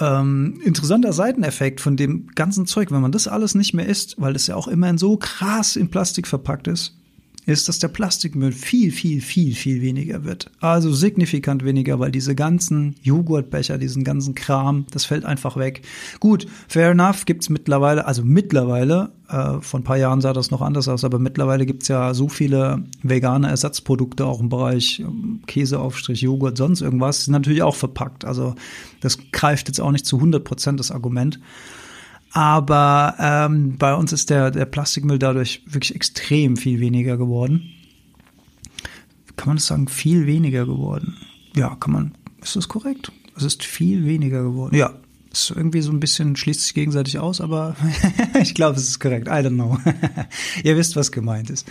Ähm, 0.00 0.60
interessanter 0.64 1.12
Seiteneffekt 1.12 1.80
von 1.80 1.96
dem 1.96 2.26
ganzen 2.34 2.66
Zeug, 2.66 2.90
wenn 2.90 3.00
man 3.00 3.12
das 3.12 3.28
alles 3.28 3.54
nicht 3.54 3.74
mehr 3.74 3.86
isst, 3.86 4.16
weil 4.18 4.32
das 4.32 4.48
ja 4.48 4.56
auch 4.56 4.66
immerhin 4.66 4.98
so 4.98 5.16
krass 5.16 5.76
in 5.76 5.88
Plastik 5.88 6.26
verpackt 6.26 6.66
ist, 6.66 6.97
ist, 7.48 7.66
dass 7.66 7.78
der 7.78 7.88
Plastikmüll 7.88 8.52
viel, 8.52 8.92
viel, 8.92 9.22
viel, 9.22 9.54
viel 9.54 9.80
weniger 9.80 10.24
wird. 10.24 10.50
Also 10.60 10.92
signifikant 10.92 11.64
weniger, 11.64 11.98
weil 11.98 12.10
diese 12.10 12.34
ganzen 12.34 12.94
Joghurtbecher, 13.02 13.78
diesen 13.78 14.04
ganzen 14.04 14.34
Kram, 14.34 14.84
das 14.90 15.06
fällt 15.06 15.24
einfach 15.24 15.56
weg. 15.56 15.80
Gut, 16.20 16.46
fair 16.68 16.90
enough, 16.90 17.24
gibt's 17.24 17.48
mittlerweile, 17.48 18.06
also 18.06 18.22
mittlerweile, 18.22 19.12
äh, 19.30 19.62
vor 19.62 19.80
ein 19.80 19.84
paar 19.84 19.96
Jahren 19.96 20.20
sah 20.20 20.34
das 20.34 20.50
noch 20.50 20.60
anders 20.60 20.88
aus, 20.88 21.04
aber 21.04 21.18
mittlerweile 21.18 21.64
gibt's 21.64 21.88
ja 21.88 22.12
so 22.12 22.28
viele 22.28 22.84
vegane 23.02 23.48
Ersatzprodukte 23.48 24.26
auch 24.26 24.40
im 24.40 24.50
Bereich 24.50 25.00
ähm, 25.00 25.40
Käseaufstrich, 25.46 26.20
Joghurt, 26.20 26.58
sonst 26.58 26.82
irgendwas, 26.82 27.24
sind 27.24 27.32
natürlich 27.32 27.62
auch 27.62 27.76
verpackt. 27.76 28.26
Also 28.26 28.56
das 29.00 29.16
greift 29.32 29.68
jetzt 29.68 29.80
auch 29.80 29.90
nicht 29.90 30.04
zu 30.04 30.16
100 30.16 30.44
Prozent 30.44 30.80
das 30.80 30.90
Argument. 30.90 31.40
Aber 32.32 33.14
ähm, 33.18 33.76
bei 33.78 33.94
uns 33.94 34.12
ist 34.12 34.30
der, 34.30 34.50
der 34.50 34.66
Plastikmüll 34.66 35.18
dadurch 35.18 35.62
wirklich 35.66 35.94
extrem 35.94 36.56
viel 36.56 36.80
weniger 36.80 37.16
geworden. 37.16 37.70
Kann 39.36 39.48
man 39.48 39.56
das 39.56 39.66
sagen? 39.66 39.88
Viel 39.88 40.26
weniger 40.26 40.66
geworden. 40.66 41.16
Ja, 41.54 41.76
kann 41.76 41.92
man. 41.92 42.14
Ist 42.42 42.56
das 42.56 42.68
korrekt? 42.68 43.12
Es 43.36 43.44
ist 43.44 43.64
viel 43.64 44.04
weniger 44.04 44.42
geworden. 44.42 44.74
Ja, 44.74 44.94
ist 45.32 45.50
irgendwie 45.50 45.80
so 45.80 45.92
ein 45.92 46.00
bisschen 46.00 46.36
schließt 46.36 46.60
sich 46.60 46.74
gegenseitig 46.74 47.18
aus, 47.18 47.40
aber 47.40 47.76
ich 48.42 48.54
glaube, 48.54 48.76
es 48.76 48.88
ist 48.88 49.00
korrekt. 49.00 49.28
I 49.28 49.30
don't 49.30 49.54
know. 49.54 49.78
Ihr 50.64 50.76
wisst, 50.76 50.96
was 50.96 51.12
gemeint 51.12 51.50
ist. 51.50 51.66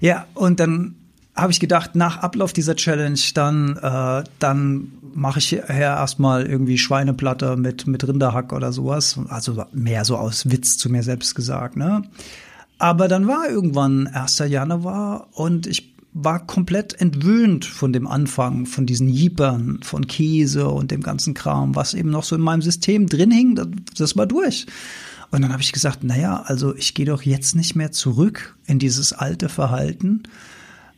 Ja, 0.00 0.26
und 0.34 0.60
dann 0.60 0.96
habe 1.34 1.50
ich 1.52 1.60
gedacht, 1.60 1.94
nach 1.94 2.18
Ablauf 2.18 2.52
dieser 2.52 2.76
Challenge, 2.76 3.18
dann, 3.34 3.76
äh, 3.76 4.24
dann 4.38 4.92
mache 5.14 5.40
ich 5.40 5.52
her 5.52 5.96
erstmal 5.96 6.46
irgendwie 6.46 6.78
Schweineplatte 6.78 7.56
mit, 7.56 7.86
mit 7.86 8.06
Rinderhack 8.06 8.52
oder 8.52 8.72
sowas. 8.72 9.18
Also 9.28 9.64
mehr 9.72 10.04
so 10.04 10.16
aus 10.16 10.50
Witz 10.50 10.78
zu 10.78 10.90
mir 10.90 11.02
selbst 11.02 11.34
gesagt, 11.34 11.76
ne? 11.76 12.02
Aber 12.78 13.08
dann 13.08 13.26
war 13.26 13.48
irgendwann 13.48 14.08
1. 14.08 14.38
Januar 14.48 15.28
und 15.32 15.66
ich 15.66 15.94
war 16.12 16.46
komplett 16.46 17.00
entwöhnt 17.00 17.64
von 17.64 17.92
dem 17.92 18.06
Anfang, 18.06 18.66
von 18.66 18.86
diesen 18.86 19.08
Jeepern, 19.08 19.80
von 19.82 20.06
Käse 20.06 20.68
und 20.68 20.92
dem 20.92 21.02
ganzen 21.02 21.34
Kram, 21.34 21.74
was 21.74 21.94
eben 21.94 22.10
noch 22.10 22.22
so 22.22 22.36
in 22.36 22.42
meinem 22.42 22.62
System 22.62 23.08
drin 23.08 23.32
hing, 23.32 23.56
das, 23.56 23.66
das 23.96 24.16
war 24.16 24.26
durch. 24.26 24.66
Und 25.32 25.42
dann 25.42 25.52
habe 25.52 25.62
ich 25.62 25.72
gesagt, 25.72 26.04
naja, 26.04 26.44
also 26.46 26.76
ich 26.76 26.94
gehe 26.94 27.06
doch 27.06 27.22
jetzt 27.22 27.56
nicht 27.56 27.74
mehr 27.74 27.90
zurück 27.90 28.56
in 28.66 28.78
dieses 28.78 29.12
alte 29.12 29.48
Verhalten, 29.48 30.22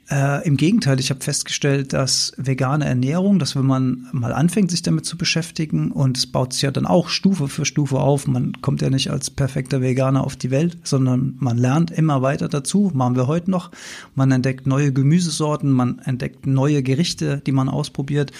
äh, 0.08 0.46
Im 0.46 0.56
Gegenteil, 0.56 1.00
ich 1.00 1.10
habe 1.10 1.20
festgestellt, 1.20 1.92
dass 1.92 2.32
vegane 2.36 2.84
Ernährung, 2.84 3.40
dass 3.40 3.56
wenn 3.56 3.66
man 3.66 4.06
mal 4.12 4.32
anfängt, 4.32 4.70
sich 4.70 4.82
damit 4.82 5.04
zu 5.04 5.18
beschäftigen 5.18 5.90
und 5.90 6.16
es 6.16 6.28
baut 6.28 6.52
sich 6.52 6.62
ja 6.62 6.70
dann 6.70 6.86
auch 6.86 7.08
Stufe 7.08 7.48
für 7.48 7.64
Stufe 7.64 7.98
auf, 7.98 8.28
man 8.28 8.60
kommt 8.62 8.82
ja 8.82 8.90
nicht 8.90 9.10
als 9.10 9.30
perfekter 9.30 9.80
Veganer 9.80 10.22
auf 10.22 10.36
die 10.36 10.52
Welt, 10.52 10.78
sondern 10.84 11.34
man 11.40 11.58
lernt 11.58 11.90
immer 11.90 12.22
weiter 12.22 12.48
dazu, 12.48 12.92
machen 12.94 13.16
wir 13.16 13.26
heute 13.26 13.50
noch. 13.50 13.72
Man 14.14 14.30
entdeckt 14.30 14.68
neue 14.68 14.92
Gemüsesorten, 14.92 15.72
man 15.72 15.98
entdeckt 15.98 16.46
neue 16.46 16.84
Gerichte, 16.84 17.42
die 17.44 17.52
man 17.52 17.68
ausprobiert 17.68 18.30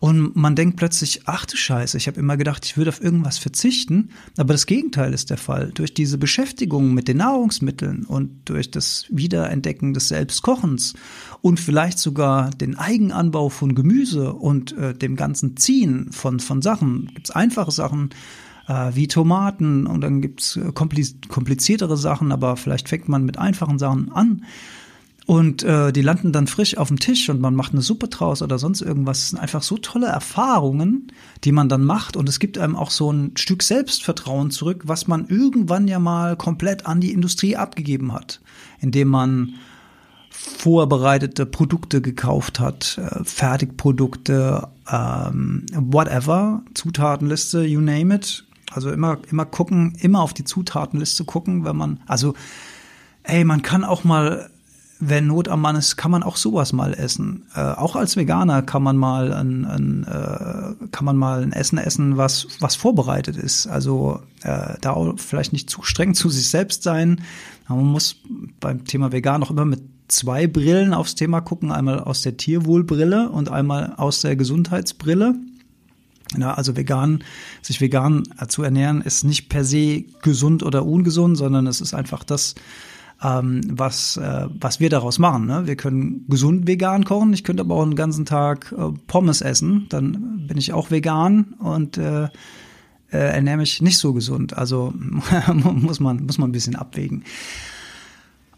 und 0.00 0.34
man 0.34 0.56
denkt 0.56 0.76
plötzlich, 0.76 1.22
ach 1.26 1.46
du 1.46 1.56
Scheiße, 1.56 1.98
ich 1.98 2.08
habe 2.08 2.18
immer 2.18 2.36
gedacht, 2.36 2.64
ich 2.64 2.76
würde 2.76 2.88
auf 2.88 3.00
irgendwas 3.00 3.38
verzichten, 3.38 4.10
aber 4.38 4.54
das 4.54 4.66
Gegenteil 4.66 5.14
ist 5.14 5.30
der 5.30 5.38
Fall. 5.38 5.70
Durch 5.72 5.94
diese 5.94 6.18
Beschäftigung 6.18 6.94
mit 6.94 7.06
den 7.06 7.18
Nahrungsmitteln 7.18 8.06
und 8.06 8.30
durch 8.46 8.72
das 8.72 9.06
Wiederentdecken 9.08 9.94
des 9.94 10.08
Selbstkochens 10.08 10.94
und 11.40 11.60
vielleicht 11.60 11.98
sogar 11.98 12.50
den 12.50 12.78
Eigenanbau 12.78 13.48
von 13.48 13.74
Gemüse 13.74 14.32
und 14.32 14.76
äh, 14.76 14.94
dem 14.94 15.16
ganzen 15.16 15.56
Ziehen 15.56 16.12
von, 16.12 16.40
von 16.40 16.62
Sachen. 16.62 17.10
Gibt 17.14 17.28
es 17.28 17.34
einfache 17.34 17.70
Sachen 17.70 18.10
äh, 18.68 18.90
wie 18.94 19.08
Tomaten 19.08 19.86
und 19.86 20.00
dann 20.02 20.20
gibt 20.20 20.40
es 20.40 20.56
äh, 20.56 20.72
kompliziertere 20.72 21.96
Sachen, 21.96 22.32
aber 22.32 22.56
vielleicht 22.56 22.88
fängt 22.88 23.08
man 23.08 23.24
mit 23.24 23.38
einfachen 23.38 23.78
Sachen 23.78 24.12
an. 24.12 24.44
Und 25.24 25.62
äh, 25.62 25.92
die 25.92 26.02
landen 26.02 26.32
dann 26.32 26.48
frisch 26.48 26.76
auf 26.76 26.88
dem 26.88 26.98
Tisch 26.98 27.28
und 27.28 27.40
man 27.40 27.54
macht 27.54 27.72
eine 27.72 27.82
Suppe 27.82 28.08
draus 28.08 28.42
oder 28.42 28.58
sonst 28.58 28.80
irgendwas. 28.80 29.20
Das 29.20 29.30
sind 29.30 29.38
einfach 29.38 29.62
so 29.62 29.78
tolle 29.78 30.06
Erfahrungen, 30.06 31.12
die 31.44 31.52
man 31.52 31.68
dann 31.68 31.84
macht. 31.84 32.16
Und 32.16 32.28
es 32.28 32.40
gibt 32.40 32.58
einem 32.58 32.74
auch 32.74 32.90
so 32.90 33.12
ein 33.12 33.36
Stück 33.36 33.62
Selbstvertrauen 33.62 34.50
zurück, 34.50 34.82
was 34.84 35.06
man 35.06 35.28
irgendwann 35.28 35.86
ja 35.86 36.00
mal 36.00 36.36
komplett 36.36 36.86
an 36.86 37.00
die 37.00 37.12
Industrie 37.12 37.56
abgegeben 37.56 38.12
hat, 38.12 38.40
indem 38.80 39.08
man 39.08 39.54
vorbereitete 40.62 41.46
Produkte 41.46 42.00
gekauft 42.00 42.58
hat, 42.58 42.98
äh, 42.98 43.24
Fertigprodukte, 43.24 44.68
ähm, 44.90 45.66
whatever, 45.72 46.62
Zutatenliste, 46.74 47.62
you 47.64 47.80
name 47.80 48.14
it. 48.14 48.44
Also 48.72 48.90
immer, 48.90 49.18
immer 49.30 49.44
gucken, 49.44 49.94
immer 50.00 50.20
auf 50.20 50.34
die 50.34 50.44
Zutatenliste 50.44 51.24
gucken, 51.24 51.64
wenn 51.64 51.76
man, 51.76 52.00
also, 52.06 52.34
ey, 53.22 53.44
man 53.44 53.62
kann 53.62 53.84
auch 53.84 54.02
mal, 54.02 54.50
wenn 54.98 55.26
Not 55.26 55.48
am 55.48 55.60
Mann 55.60 55.76
ist, 55.76 55.96
kann 55.96 56.10
man 56.10 56.22
auch 56.22 56.36
sowas 56.36 56.72
mal 56.72 56.94
essen. 56.94 57.44
Äh, 57.54 57.60
auch 57.60 57.96
als 57.96 58.16
Veganer 58.16 58.62
kann 58.62 58.82
man 58.82 58.96
mal 58.96 59.32
ein, 59.32 59.64
ein 59.64 60.04
äh, 60.04 60.86
kann 60.90 61.04
man 61.04 61.16
mal 61.16 61.42
ein 61.42 61.52
Essen 61.52 61.78
essen, 61.78 62.16
was, 62.16 62.46
was 62.60 62.76
vorbereitet 62.76 63.36
ist. 63.36 63.66
Also 63.66 64.20
äh, 64.42 64.74
da 64.80 64.92
auch 64.92 65.18
vielleicht 65.18 65.52
nicht 65.52 65.70
zu 65.70 65.82
streng 65.82 66.14
zu 66.14 66.30
sich 66.30 66.48
selbst 66.50 66.82
sein. 66.84 67.22
Aber 67.66 67.80
man 67.80 67.90
muss 67.92 68.16
beim 68.60 68.84
Thema 68.84 69.12
Vegan 69.12 69.42
auch 69.42 69.50
immer 69.50 69.64
mit 69.64 69.82
zwei 70.12 70.46
Brillen 70.46 70.94
aufs 70.94 71.14
Thema 71.14 71.40
gucken, 71.40 71.72
einmal 71.72 72.00
aus 72.00 72.22
der 72.22 72.36
Tierwohlbrille 72.36 73.30
und 73.30 73.50
einmal 73.50 73.94
aus 73.96 74.20
der 74.20 74.36
Gesundheitsbrille. 74.36 75.34
Ja, 76.38 76.54
also 76.54 76.76
vegan, 76.76 77.24
sich 77.60 77.80
vegan 77.80 78.22
zu 78.48 78.62
ernähren, 78.62 79.02
ist 79.02 79.24
nicht 79.24 79.48
per 79.48 79.64
se 79.64 80.04
gesund 80.22 80.62
oder 80.62 80.86
ungesund, 80.86 81.36
sondern 81.36 81.66
es 81.66 81.80
ist 81.80 81.92
einfach 81.92 82.24
das, 82.24 82.54
ähm, 83.22 83.60
was, 83.68 84.16
äh, 84.16 84.46
was 84.58 84.80
wir 84.80 84.88
daraus 84.88 85.18
machen. 85.18 85.46
Ne? 85.46 85.66
Wir 85.66 85.76
können 85.76 86.26
gesund 86.28 86.66
vegan 86.66 87.04
kochen, 87.04 87.32
ich 87.32 87.44
könnte 87.44 87.62
aber 87.62 87.74
auch 87.74 87.82
einen 87.82 87.96
ganzen 87.96 88.24
Tag 88.24 88.72
äh, 88.72 88.92
Pommes 89.06 89.42
essen, 89.42 89.86
dann 89.90 90.46
bin 90.46 90.56
ich 90.56 90.72
auch 90.72 90.90
vegan 90.90 91.54
und 91.58 91.98
äh, 91.98 92.24
äh, 92.24 92.28
ernähre 93.10 93.58
mich 93.58 93.82
nicht 93.82 93.98
so 93.98 94.14
gesund. 94.14 94.56
Also 94.56 94.94
muss 95.54 96.00
man, 96.00 96.24
muss 96.24 96.38
man 96.38 96.48
ein 96.48 96.52
bisschen 96.52 96.76
abwägen. 96.76 97.24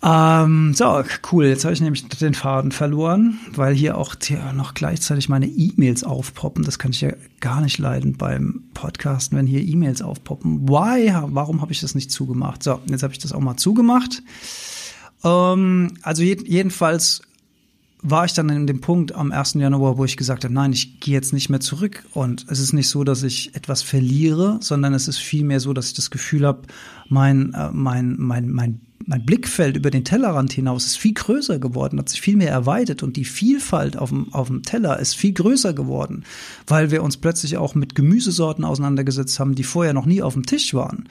Ähm, 0.07 0.75
so, 0.75 1.03
cool. 1.33 1.47
Jetzt 1.47 1.65
habe 1.65 1.73
ich 1.73 1.81
nämlich 1.81 2.07
den 2.07 2.35
Faden 2.35 2.73
verloren, 2.73 3.39
weil 3.55 3.75
hier 3.75 3.97
auch 3.97 4.15
noch 4.53 4.75
gleichzeitig 4.75 5.31
meine 5.31 5.47
E-Mails 5.47 6.05
aufpoppen. 6.05 6.63
Das 6.63 6.79
kann 6.79 6.91
ich 6.91 7.01
ja 7.01 7.13
gar 7.41 7.63
nicht 7.63 7.79
leiden 7.79 8.19
beim 8.19 8.65
Podcasten, 8.75 9.39
wenn 9.39 9.47
hier 9.47 9.63
E-Mails 9.63 10.03
aufpoppen. 10.03 10.69
Why? 10.69 11.11
Warum 11.29 11.63
habe 11.63 11.73
ich 11.73 11.81
das 11.81 11.95
nicht 11.95 12.13
zugemacht? 12.13 12.63
So, 12.63 12.81
jetzt 12.87 13.03
habe 13.03 13.15
ich 13.15 13.19
das 13.19 13.33
auch 13.33 13.41
mal 13.41 13.57
zugemacht. 13.57 14.23
Ähm, 15.25 15.93
also 16.03 16.23
je 16.23 16.37
jedenfalls 16.45 17.23
war 18.03 18.27
ich 18.27 18.35
dann 18.35 18.51
in 18.51 18.67
dem 18.67 18.83
Punkt 18.83 19.15
am 19.15 19.33
1. 19.33 19.55
Januar, 19.55 19.97
wo 19.97 20.05
ich 20.05 20.19
gesagt 20.19 20.45
habe, 20.45 20.53
nein, 20.53 20.75
ich 20.75 21.01
gehe 21.01 21.15
jetzt 21.15 21.33
nicht 21.33 21.49
mehr 21.49 21.61
zurück. 21.61 22.05
Und 22.13 22.45
es 22.51 22.61
ist 22.61 22.75
nicht 22.75 22.91
so, 22.91 23.05
dass 23.05 23.23
ich 23.23 23.55
etwas 23.55 23.81
verliere, 23.81 24.59
sondern 24.61 24.93
es 24.93 25.09
ist 25.09 25.17
vielmehr 25.17 25.61
so, 25.61 25.73
dass 25.73 25.87
ich 25.87 25.95
das 25.95 26.11
Gefühl 26.11 26.47
habe, 26.47 26.63
mein, 27.09 27.55
äh, 27.55 27.71
mein, 27.73 28.17
mein, 28.19 28.51
mein 28.51 28.83
mein 29.07 29.25
Blickfeld 29.25 29.77
über 29.77 29.91
den 29.91 30.05
Tellerrand 30.05 30.53
hinaus 30.53 30.87
ist 30.87 30.99
viel 30.99 31.15
größer 31.15 31.59
geworden, 31.59 31.99
hat 31.99 32.09
sich 32.09 32.21
viel 32.21 32.37
mehr 32.37 32.51
erweitert 32.51 33.03
und 33.03 33.17
die 33.17 33.25
Vielfalt 33.25 33.97
auf 33.97 34.11
dem, 34.11 34.33
auf 34.33 34.49
dem 34.49 34.63
Teller 34.63 34.99
ist 34.99 35.15
viel 35.15 35.33
größer 35.33 35.73
geworden, 35.73 36.25
weil 36.67 36.91
wir 36.91 37.03
uns 37.03 37.17
plötzlich 37.17 37.57
auch 37.57 37.75
mit 37.75 37.95
Gemüsesorten 37.95 38.65
auseinandergesetzt 38.65 39.39
haben, 39.39 39.55
die 39.55 39.65
vorher 39.65 39.93
noch 39.93 40.07
nie 40.07 40.23
auf 40.23 40.35
dem 40.35 40.47
Tisch 40.47 40.75
waren. 40.75 41.09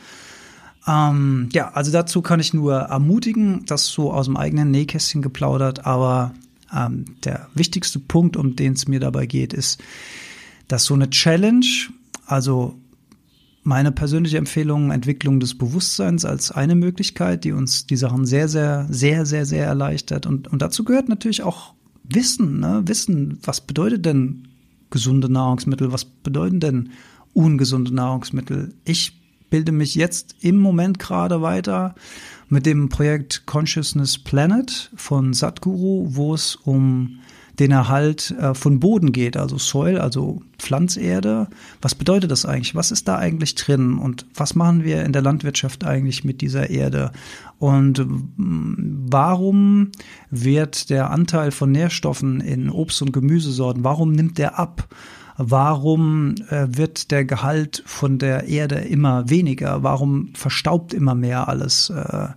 Ähm, 0.87 1.49
ja, 1.53 1.69
also 1.69 1.91
dazu 1.91 2.21
kann 2.21 2.39
ich 2.39 2.53
nur 2.53 2.75
ermutigen, 2.75 3.65
das 3.65 3.87
so 3.87 4.11
aus 4.11 4.25
dem 4.25 4.37
eigenen 4.37 4.71
Nähkästchen 4.71 5.21
geplaudert, 5.21 5.85
aber 5.85 6.33
ähm, 6.75 7.05
der 7.23 7.47
wichtigste 7.53 7.99
Punkt, 7.99 8.35
um 8.37 8.55
den 8.55 8.73
es 8.73 8.87
mir 8.87 8.99
dabei 8.99 9.25
geht, 9.25 9.53
ist, 9.53 9.81
dass 10.67 10.85
so 10.85 10.93
eine 10.93 11.09
Challenge, 11.09 11.65
also 12.25 12.75
meine 13.63 13.91
persönliche 13.91 14.37
Empfehlung, 14.37 14.91
Entwicklung 14.91 15.39
des 15.39 15.57
Bewusstseins 15.57 16.25
als 16.25 16.51
eine 16.51 16.75
Möglichkeit, 16.75 17.43
die 17.43 17.53
uns 17.53 17.85
die 17.85 17.95
Sachen 17.95 18.25
sehr, 18.25 18.47
sehr, 18.49 18.87
sehr, 18.89 19.25
sehr, 19.25 19.45
sehr 19.45 19.65
erleichtert. 19.65 20.25
Und, 20.25 20.49
und 20.49 20.61
dazu 20.61 20.83
gehört 20.83 21.09
natürlich 21.09 21.43
auch 21.43 21.73
Wissen, 22.03 22.59
ne? 22.59 22.83
Wissen, 22.85 23.39
was 23.43 23.61
bedeutet 23.61 24.05
denn 24.05 24.49
gesunde 24.89 25.31
Nahrungsmittel, 25.31 25.91
was 25.93 26.03
bedeuten 26.03 26.59
denn 26.59 26.89
ungesunde 27.33 27.93
Nahrungsmittel? 27.93 28.73
Ich 28.83 29.21
bilde 29.49 29.71
mich 29.71 29.95
jetzt 29.95 30.35
im 30.41 30.59
Moment 30.59 30.99
gerade 30.99 31.41
weiter 31.41 31.95
mit 32.49 32.65
dem 32.65 32.89
Projekt 32.89 33.45
Consciousness 33.45 34.17
Planet 34.17 34.91
von 34.95 35.33
Satguru, 35.33 36.07
wo 36.09 36.33
es 36.33 36.55
um 36.55 37.19
den 37.59 37.71
Erhalt 37.71 38.31
äh, 38.31 38.53
von 38.53 38.79
Boden 38.79 39.11
geht, 39.11 39.37
also 39.37 39.57
Soil, 39.57 39.99
also 39.99 40.41
Pflanzerde. 40.57 41.47
Was 41.81 41.95
bedeutet 41.95 42.31
das 42.31 42.45
eigentlich? 42.45 42.75
Was 42.75 42.91
ist 42.91 43.07
da 43.07 43.17
eigentlich 43.17 43.55
drin? 43.55 43.97
Und 43.97 44.25
was 44.33 44.55
machen 44.55 44.83
wir 44.83 45.03
in 45.03 45.13
der 45.13 45.21
Landwirtschaft 45.21 45.83
eigentlich 45.83 46.23
mit 46.23 46.41
dieser 46.41 46.69
Erde? 46.69 47.11
Und 47.59 47.99
mm, 47.99 49.07
warum 49.11 49.91
wird 50.31 50.89
der 50.89 51.11
Anteil 51.11 51.51
von 51.51 51.71
Nährstoffen 51.71 52.41
in 52.41 52.69
Obst- 52.69 53.01
und 53.01 53.13
Gemüsesorten, 53.13 53.83
warum 53.83 54.11
nimmt 54.11 54.37
der 54.37 54.57
ab? 54.57 54.87
Warum 55.37 56.35
äh, 56.49 56.67
wird 56.69 57.11
der 57.11 57.25
Gehalt 57.25 57.83
von 57.85 58.19
der 58.19 58.47
Erde 58.47 58.75
immer 58.75 59.29
weniger? 59.29 59.81
Warum 59.81 60.29
verstaubt 60.35 60.93
immer 60.93 61.15
mehr 61.15 61.47
alles? 61.47 61.89
Äh, 61.89 62.27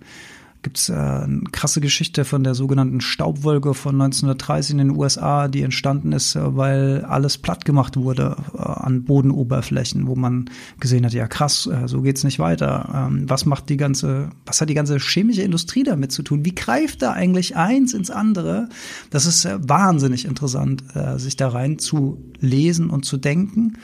gibt 0.61 0.77
es 0.77 0.89
äh, 0.89 0.93
eine 0.93 1.43
krasse 1.51 1.81
Geschichte 1.81 2.25
von 2.25 2.43
der 2.43 2.55
sogenannten 2.55 3.01
Staubwolke 3.01 3.73
von 3.73 3.95
1930 3.95 4.71
in 4.71 4.77
den 4.79 4.89
USA, 4.91 5.47
die 5.47 5.61
entstanden 5.61 6.11
ist, 6.11 6.35
äh, 6.35 6.55
weil 6.55 7.05
alles 7.05 7.37
platt 7.37 7.65
gemacht 7.65 7.97
wurde 7.97 8.35
äh, 8.53 8.61
an 8.61 9.03
Bodenoberflächen, 9.03 10.07
wo 10.07 10.15
man 10.15 10.49
gesehen 10.79 11.05
hat, 11.05 11.13
ja 11.13 11.27
krass, 11.27 11.67
äh, 11.67 11.87
so 11.87 12.01
geht's 12.01 12.23
nicht 12.23 12.39
weiter. 12.39 13.07
Ähm, 13.09 13.29
was 13.29 13.45
macht 13.45 13.69
die 13.69 13.77
ganze, 13.77 14.29
was 14.45 14.59
hat 14.61 14.69
die 14.69 14.73
ganze 14.73 14.97
chemische 14.99 15.41
Industrie 15.41 15.83
damit 15.83 16.11
zu 16.11 16.23
tun? 16.23 16.43
Wie 16.45 16.55
greift 16.55 17.01
da 17.01 17.13
eigentlich 17.13 17.55
eins 17.55 17.93
ins 17.93 18.09
andere? 18.09 18.69
Das 19.09 19.25
ist 19.25 19.45
äh, 19.45 19.57
wahnsinnig 19.61 20.25
interessant, 20.25 20.83
äh, 20.95 21.17
sich 21.17 21.35
da 21.35 21.49
rein 21.49 21.79
zu 21.79 22.17
lesen 22.39 22.89
und 22.89 23.05
zu 23.05 23.17
denken. 23.17 23.77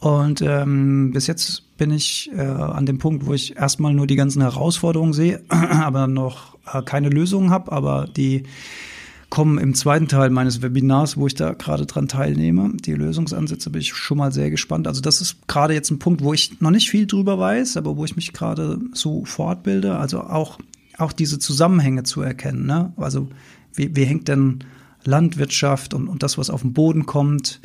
Und 0.00 0.40
ähm, 0.40 1.10
bis 1.12 1.26
jetzt 1.26 1.76
bin 1.76 1.90
ich 1.90 2.30
äh, 2.34 2.40
an 2.40 2.86
dem 2.86 2.98
Punkt, 2.98 3.26
wo 3.26 3.34
ich 3.34 3.56
erstmal 3.56 3.92
nur 3.92 4.06
die 4.06 4.16
ganzen 4.16 4.40
Herausforderungen 4.40 5.12
sehe, 5.12 5.42
aber 5.48 6.06
noch 6.06 6.56
äh, 6.72 6.82
keine 6.82 7.10
Lösungen 7.10 7.50
habe, 7.50 7.70
aber 7.70 8.08
die 8.16 8.44
kommen 9.28 9.58
im 9.58 9.74
zweiten 9.74 10.08
Teil 10.08 10.30
meines 10.30 10.60
Webinars, 10.60 11.16
wo 11.16 11.26
ich 11.26 11.34
da 11.34 11.52
gerade 11.52 11.86
dran 11.86 12.08
teilnehme. 12.08 12.72
Die 12.84 12.94
Lösungsansätze 12.94 13.70
bin 13.70 13.80
ich 13.80 13.92
schon 13.92 14.18
mal 14.18 14.32
sehr 14.32 14.50
gespannt. 14.50 14.88
Also 14.88 15.00
das 15.00 15.20
ist 15.20 15.46
gerade 15.46 15.72
jetzt 15.72 15.90
ein 15.90 16.00
Punkt, 16.00 16.24
wo 16.24 16.34
ich 16.34 16.60
noch 16.60 16.72
nicht 16.72 16.90
viel 16.90 17.06
drüber 17.06 17.38
weiß, 17.38 17.76
aber 17.76 17.96
wo 17.96 18.04
ich 18.04 18.16
mich 18.16 18.32
gerade 18.32 18.80
so 18.92 19.24
fortbilde. 19.24 19.96
Also 19.96 20.22
auch, 20.22 20.58
auch 20.98 21.12
diese 21.12 21.38
Zusammenhänge 21.38 22.02
zu 22.02 22.22
erkennen. 22.22 22.66
Ne? 22.66 22.92
Also 22.96 23.28
wie, 23.74 23.94
wie 23.94 24.04
hängt 24.04 24.26
denn 24.26 24.64
Landwirtschaft 25.04 25.94
und, 25.94 26.08
und 26.08 26.22
das, 26.22 26.36
was 26.36 26.50
auf 26.50 26.62
den 26.62 26.72
Boden 26.72 27.06
kommt, 27.06 27.60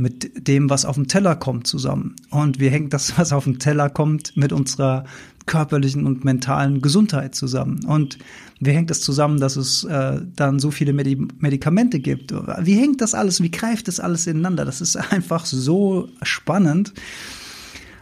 mit 0.00 0.48
dem, 0.48 0.70
was 0.70 0.84
auf 0.84 0.96
dem 0.96 1.06
Teller 1.06 1.36
kommt, 1.36 1.66
zusammen. 1.66 2.16
Und 2.30 2.58
wie 2.58 2.70
hängt 2.70 2.92
das, 2.92 3.18
was 3.18 3.32
auf 3.32 3.44
dem 3.44 3.58
Teller 3.58 3.90
kommt, 3.90 4.36
mit 4.36 4.52
unserer 4.52 5.04
körperlichen 5.46 6.06
und 6.06 6.24
mentalen 6.24 6.80
Gesundheit 6.80 7.34
zusammen? 7.34 7.84
Und 7.84 8.18
wie 8.60 8.70
hängt 8.70 8.90
das 8.90 9.00
zusammen, 9.00 9.38
dass 9.40 9.56
es 9.56 9.84
äh, 9.84 10.20
dann 10.34 10.58
so 10.58 10.70
viele 10.70 10.92
Medi 10.92 11.16
Medikamente 11.38 12.00
gibt? 12.00 12.32
Wie 12.32 12.74
hängt 12.74 13.00
das 13.00 13.14
alles? 13.14 13.42
Wie 13.42 13.50
greift 13.50 13.88
das 13.88 14.00
alles 14.00 14.26
ineinander? 14.26 14.64
Das 14.64 14.80
ist 14.80 14.96
einfach 14.96 15.44
so 15.44 16.08
spannend 16.22 16.92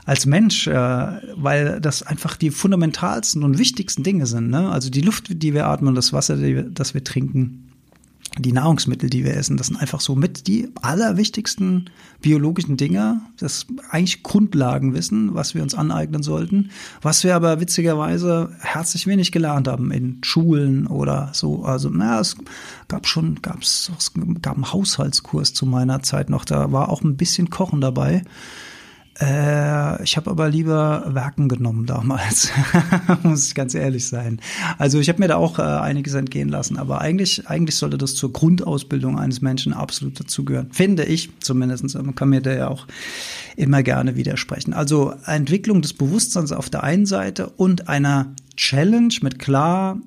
als 0.07 0.25
Mensch, 0.25 0.67
äh, 0.69 0.73
weil 0.73 1.81
das 1.81 2.03
einfach 2.03 2.37
die 2.37 2.51
fundamentalsten 2.51 3.43
und 3.43 3.59
wichtigsten 3.59 4.05
Dinge 4.05 4.27
sind. 4.27 4.49
Ne? 4.49 4.71
Also 4.71 4.89
die 4.89 5.03
Luft, 5.03 5.43
die 5.43 5.53
wir 5.53 5.67
atmen, 5.67 5.95
das 5.95 6.13
Wasser, 6.13 6.37
das 6.37 6.95
wir 6.95 7.05
trinken, 7.05 7.68
die 8.37 8.53
Nahrungsmittel, 8.53 9.11
die 9.11 9.25
wir 9.25 9.37
essen, 9.37 9.57
das 9.57 9.69
sind 9.69 9.81
einfach 9.81 10.01
so 10.01 10.15
mit 10.15 10.47
die 10.47 10.69
allerwichtigsten 10.81 11.91
biologischen 12.21 12.77
Dinge, 12.77 13.21
das 13.39 13.67
eigentlich 13.91 14.23
Grundlagenwissen, 14.23 15.35
was 15.35 15.55
wir 15.55 15.63
uns 15.63 15.75
aneignen 15.75 16.23
sollten, 16.23 16.71
was 17.03 17.25
wir 17.25 17.35
aber 17.35 17.61
witzigerweise 17.61 18.51
herzlich 18.61 19.07
wenig 19.07 19.33
gelernt 19.33 19.67
haben 19.69 19.91
in 19.91 20.19
Schulen 20.23 20.87
oder 20.87 21.31
so. 21.33 21.65
Also, 21.65 21.89
naja, 21.91 22.21
es 22.21 22.37
gab 22.89 23.07
schon, 23.07 23.41
gab's, 23.43 23.91
es 23.99 24.13
gab 24.43 24.55
einen 24.55 24.73
Haushaltskurs 24.73 25.55
zu 25.55 25.67
meiner 25.67 26.03
Zeit 26.03 26.31
noch, 26.31 26.45
da 26.45 26.71
war 26.73 26.91
auch 26.91 27.03
ein 27.03 27.17
bisschen 27.17 27.51
Kochen 27.51 27.81
dabei. 27.81 28.23
Äh, 29.21 30.03
ich 30.05 30.17
habe 30.17 30.31
aber 30.31 30.49
lieber 30.49 31.05
Werken 31.09 31.49
genommen 31.49 31.87
damals, 31.87 32.53
muss 33.23 33.49
ich 33.49 33.55
ganz 33.55 33.75
ehrlich 33.75 34.07
sein. 34.07 34.41
Also 34.79 35.01
ich 35.01 35.09
habe 35.09 35.19
mir 35.19 35.29
da 35.29 35.37
auch 35.37 35.59
äh, 35.59 35.63
einiges 35.63 36.15
entgehen 36.15 36.49
lassen, 36.49 36.79
aber 36.79 37.01
eigentlich, 37.01 37.49
eigentlich 37.49 37.77
sollte 37.77 37.99
das 37.99 38.15
zur 38.15 38.33
Grundausbildung 38.33 39.19
eines 39.19 39.41
Menschen 39.41 39.73
absolut 39.73 40.21
dazugehören, 40.21 40.71
finde 40.71 41.05
ich 41.05 41.31
zumindest. 41.41 41.95
Man 41.95 42.15
kann 42.15 42.29
mir 42.29 42.41
da 42.41 42.55
ja 42.55 42.69
auch 42.69 42.87
immer 43.57 43.83
gerne 43.83 44.15
widersprechen. 44.15 44.73
Also 44.73 45.15
Entwicklung 45.27 45.83
des 45.83 45.95
Bewusstseins 45.95 46.53
auf 46.53 46.71
der 46.71 46.85
einen 46.85 47.07
Seite 47.07 47.49
und 47.49 47.89
einer 47.89 48.35
Challenge 48.57 49.15
mit 49.23 49.39
klar 49.39 49.99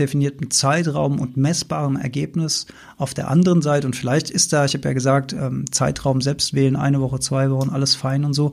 definierten 0.00 0.50
Zeitraum 0.50 1.20
und 1.20 1.36
messbarem 1.36 1.96
Ergebnis 1.96 2.66
auf 2.96 3.14
der 3.14 3.28
anderen 3.28 3.62
Seite. 3.62 3.86
Und 3.86 3.94
vielleicht 3.94 4.30
ist 4.30 4.52
da, 4.52 4.64
ich 4.64 4.74
habe 4.74 4.88
ja 4.88 4.94
gesagt, 4.94 5.32
ähm, 5.32 5.70
Zeitraum 5.70 6.20
selbst 6.20 6.54
wählen, 6.54 6.76
eine 6.76 7.00
Woche, 7.00 7.20
zwei 7.20 7.50
Wochen, 7.50 7.70
alles 7.70 7.94
fein 7.94 8.24
und 8.24 8.34
so. 8.34 8.50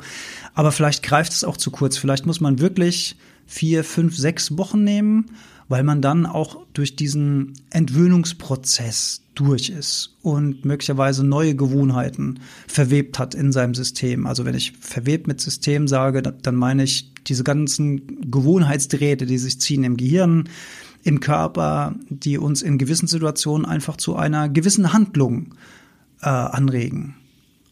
Aber 0.54 0.72
vielleicht 0.72 1.02
greift 1.02 1.32
es 1.32 1.44
auch 1.44 1.58
zu 1.58 1.72
kurz. 1.72 1.98
Vielleicht 1.98 2.26
muss 2.26 2.42
man 2.42 2.60
wirklich 2.60 3.16
vier, 3.48 3.84
fünf, 3.84 4.16
sechs 4.16 4.58
Wochen 4.58 4.84
nehmen, 4.84 5.32
weil 5.70 5.84
man 5.84 6.02
dann 6.02 6.26
auch 6.26 6.60
durch 6.74 6.96
diesen 6.96 7.54
Entwöhnungsprozess 7.72 9.22
durch 9.36 9.70
ist 9.70 10.16
und 10.22 10.66
möglicherweise 10.66 11.24
neue 11.26 11.56
Gewohnheiten 11.56 12.40
verwebt 12.68 13.20
hat 13.20 13.36
in 13.36 13.52
seinem 13.52 13.76
System. 13.76 14.26
Also 14.26 14.46
wenn 14.46 14.56
ich 14.56 14.74
verwebt 14.80 15.28
mit 15.28 15.40
System 15.40 15.88
sage, 15.88 16.22
dann 16.22 16.56
meine 16.56 16.84
ich 16.84 17.14
diese 17.28 17.44
ganzen 17.44 18.32
Gewohnheitsdrähte, 18.32 19.26
die 19.26 19.38
sich 19.38 19.60
ziehen 19.62 19.84
im 19.84 19.98
Gehirn, 19.98 20.50
im 21.08 21.22
Körper, 21.22 21.96
die 22.10 22.38
uns 22.38 22.62
in 22.62 22.78
gewissen 22.78 23.08
Situationen 23.08 23.66
einfach 23.66 23.96
zu 23.96 24.18
einer 24.18 24.50
gewissen 24.50 24.92
Handlung 24.92 25.56
äh, 26.22 26.28
anregen. 26.28 27.16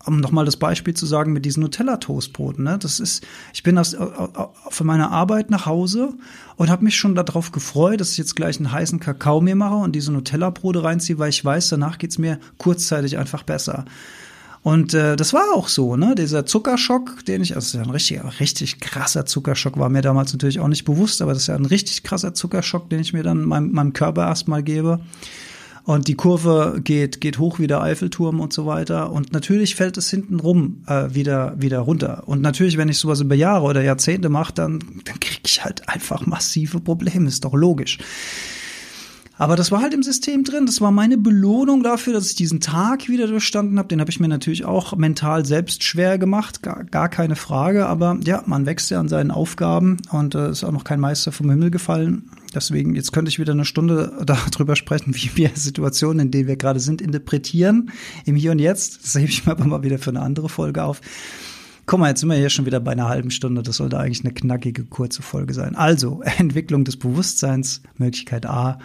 Um 0.06 0.21
nochmal 0.21 0.45
das 0.45 0.56
Beispiel 0.56 0.93
zu 0.93 1.06
sagen 1.06 1.34
mit 1.34 1.43
diesen 1.43 1.62
Nutella-Toastbroten. 1.62 2.63
Ne? 2.63 2.78
Das 2.80 3.02
ist, 3.02 3.26
ich 3.54 3.62
bin 3.63 3.78
aus, 3.78 3.93
von 4.69 4.88
meiner 4.88 5.12
Arbeit 5.12 5.50
nach 5.50 5.65
Hause 5.65 6.13
und 6.56 6.69
habe 6.69 6.86
mich 6.86 6.95
schon 6.95 7.13
darauf 7.13 7.52
gefreut, 7.52 8.00
dass 8.00 8.12
ich 8.12 8.17
jetzt 8.17 8.38
gleich 8.38 8.56
einen 8.58 8.71
heißen 8.71 9.02
Kakao 9.02 9.41
mir 9.41 9.56
mache 9.58 9.76
und 9.76 9.93
diese 9.93 10.13
Nutella-Brote 10.13 10.84
reinziehe, 10.84 11.19
weil 11.19 11.30
ich 11.30 11.43
weiß, 11.43 11.67
danach 11.67 11.98
geht's 11.98 12.17
mir 12.17 12.39
kurzzeitig 12.58 13.17
einfach 13.17 13.43
besser. 13.43 13.84
Und 14.65 14.95
äh, 14.95 15.15
das 15.15 15.32
war 15.32 15.54
auch 15.54 15.67
so, 15.67 15.95
ne? 15.95 16.15
Dieser 16.17 16.47
Zuckerschock, 16.47 17.23
den 17.28 17.43
ich, 17.43 17.56
also 17.56 17.78
ein 17.78 17.91
richtig, 17.91 18.19
richtig 18.39 18.80
krasser 18.80 19.28
Zuckerschock, 19.28 19.78
war 19.78 19.89
mir 19.89 20.01
damals 20.01 20.34
natürlich 20.34 20.60
auch 20.60 20.67
nicht 20.67 20.86
bewusst, 20.86 21.21
aber 21.21 21.34
das 21.34 21.43
ist 21.43 21.47
ja 21.49 21.56
ein 21.56 21.67
richtig 21.67 22.01
krasser 22.01 22.34
Zuckerschock, 22.34 22.89
den 22.89 22.99
ich 22.99 23.13
mir 23.13 23.21
dann 23.21 23.45
meinem, 23.45 23.71
meinem 23.73 23.93
Körper 23.93 24.25
erstmal 24.25 24.63
gebe. 24.63 25.01
Und 25.84 26.08
die 26.08 26.15
Kurve 26.15 26.82
geht, 26.84 27.21
geht 27.21 27.38
hoch 27.38 27.60
wie 27.60 27.67
der 27.67 27.84
Eiffelturm 27.84 28.39
und 28.39 28.54
so 28.54 28.65
weiter. 28.65 29.12
Und 29.12 29.34
natürlich 29.34 29.75
fällt 29.75 29.97
es 29.97 30.10
hinten 30.10 30.39
rum 30.39 30.82
äh, 30.88 31.13
wieder, 31.13 31.54
wieder 31.62 31.78
runter. 31.82 32.23
Und 32.25 32.41
natürlich, 32.41 32.75
wenn 32.78 32.89
ich 32.89 32.97
sowas 32.97 33.21
über 33.21 33.36
Jahre 33.36 33.65
oder 33.65 33.84
Jahrzehnte 33.84 34.30
mache, 34.30 34.54
dann, 34.54 34.80
dann 35.04 35.19
kriege 35.19 35.41
ich 35.45 35.63
halt 35.63 35.88
einfach 35.88 36.25
massive 36.25 36.80
Probleme. 36.80 37.28
Ist 37.28 37.45
doch 37.45 37.54
logisch. 37.54 37.99
Aber 39.38 39.56
das 39.56 39.71
war 39.71 39.82
halt 39.82 39.93
im 39.93 40.04
System 40.04 40.43
drin. 40.43 40.65
Das 40.65 40.80
war 40.80 40.91
meine 40.91 41.17
Belohnung 41.17 41.84
dafür, 41.84 42.13
dass 42.13 42.30
ich 42.30 42.36
diesen 42.36 42.62
Tag 42.62 43.10
wieder 43.10 43.28
durchstanden 43.28 43.78
habe. 43.78 43.89
Den 43.89 44.00
habe 44.00 44.10
ich 44.10 44.19
mir 44.19 44.30
natürlich 44.30 44.63
auch 44.63 44.95
mental 44.95 45.45
selbst 45.45 45.84
schwer 45.84 46.17
gemacht, 46.17 46.62
gar, 46.62 46.86
gar 46.86 47.10
keine 47.10 47.36
Frage. 47.36 47.86
Aber 47.88 48.17
ja, 48.24 48.43
man 48.45 48.65
wächst 48.65 48.91
ja 48.91 49.00
an 49.00 49.10
seinen 49.10 49.32
Aufgaben 49.32 49.98
und 50.12 50.36
äh, 50.36 50.52
ist 50.52 50.63
auch 50.63 50.71
noch 50.71 50.86
kein 50.86 51.02
Meister 51.02 51.34
vom 51.34 51.50
Himmel 51.50 51.69
gefallen. 51.69 52.30
Deswegen, 52.54 52.95
jetzt 52.95 53.12
könnte 53.12 53.28
ich 53.28 53.38
wieder 53.38 53.52
eine 53.52 53.65
Stunde 53.65 54.13
darüber 54.26 54.78
sprechen, 54.78 55.13
wie 55.15 55.32
wir 55.36 55.52
Situationen, 55.54 56.28
in 56.28 56.32
denen 56.32 56.48
wir 56.48 56.56
gerade 56.56 56.80
sind, 56.80 57.02
interpretieren. 57.02 57.91
Im 58.24 58.36
Hier 58.36 58.52
und 58.52 58.60
Jetzt. 58.60 59.04
Das 59.04 59.15
hebe 59.15 59.30
ich 59.30 59.45
mir 59.45 59.52
aber 59.52 59.65
mal 59.65 59.84
wieder 59.84 60.00
für 60.00 60.12
eine 60.12 60.21
andere 60.21 60.48
Folge 60.48 60.84
auf. 60.84 61.02
Guck 61.88 62.00
mal, 62.00 62.10
jetzt 62.10 62.21
sind 62.21 62.30
wir 62.30 62.36
hier 62.36 62.50
schon 62.50 62.65
wieder 62.65 62.80
bei 62.80 62.93
einer 62.93 63.10
halben 63.10 63.30
Stunde. 63.30 63.62
Das 63.62 63.78
sollte 63.78 64.00
eigentlich 64.00 64.26
eine 64.26 64.34
knackige, 64.34 64.86
kurze 64.86 65.21
Folge 65.21 65.54
sein. 65.54 65.76
Also, 65.76 66.21
Entwicklung 66.38 66.84
des 66.84 66.98
Bewusstseins, 66.98 67.84
Möglichkeit 67.98 68.48
A. 68.48 68.80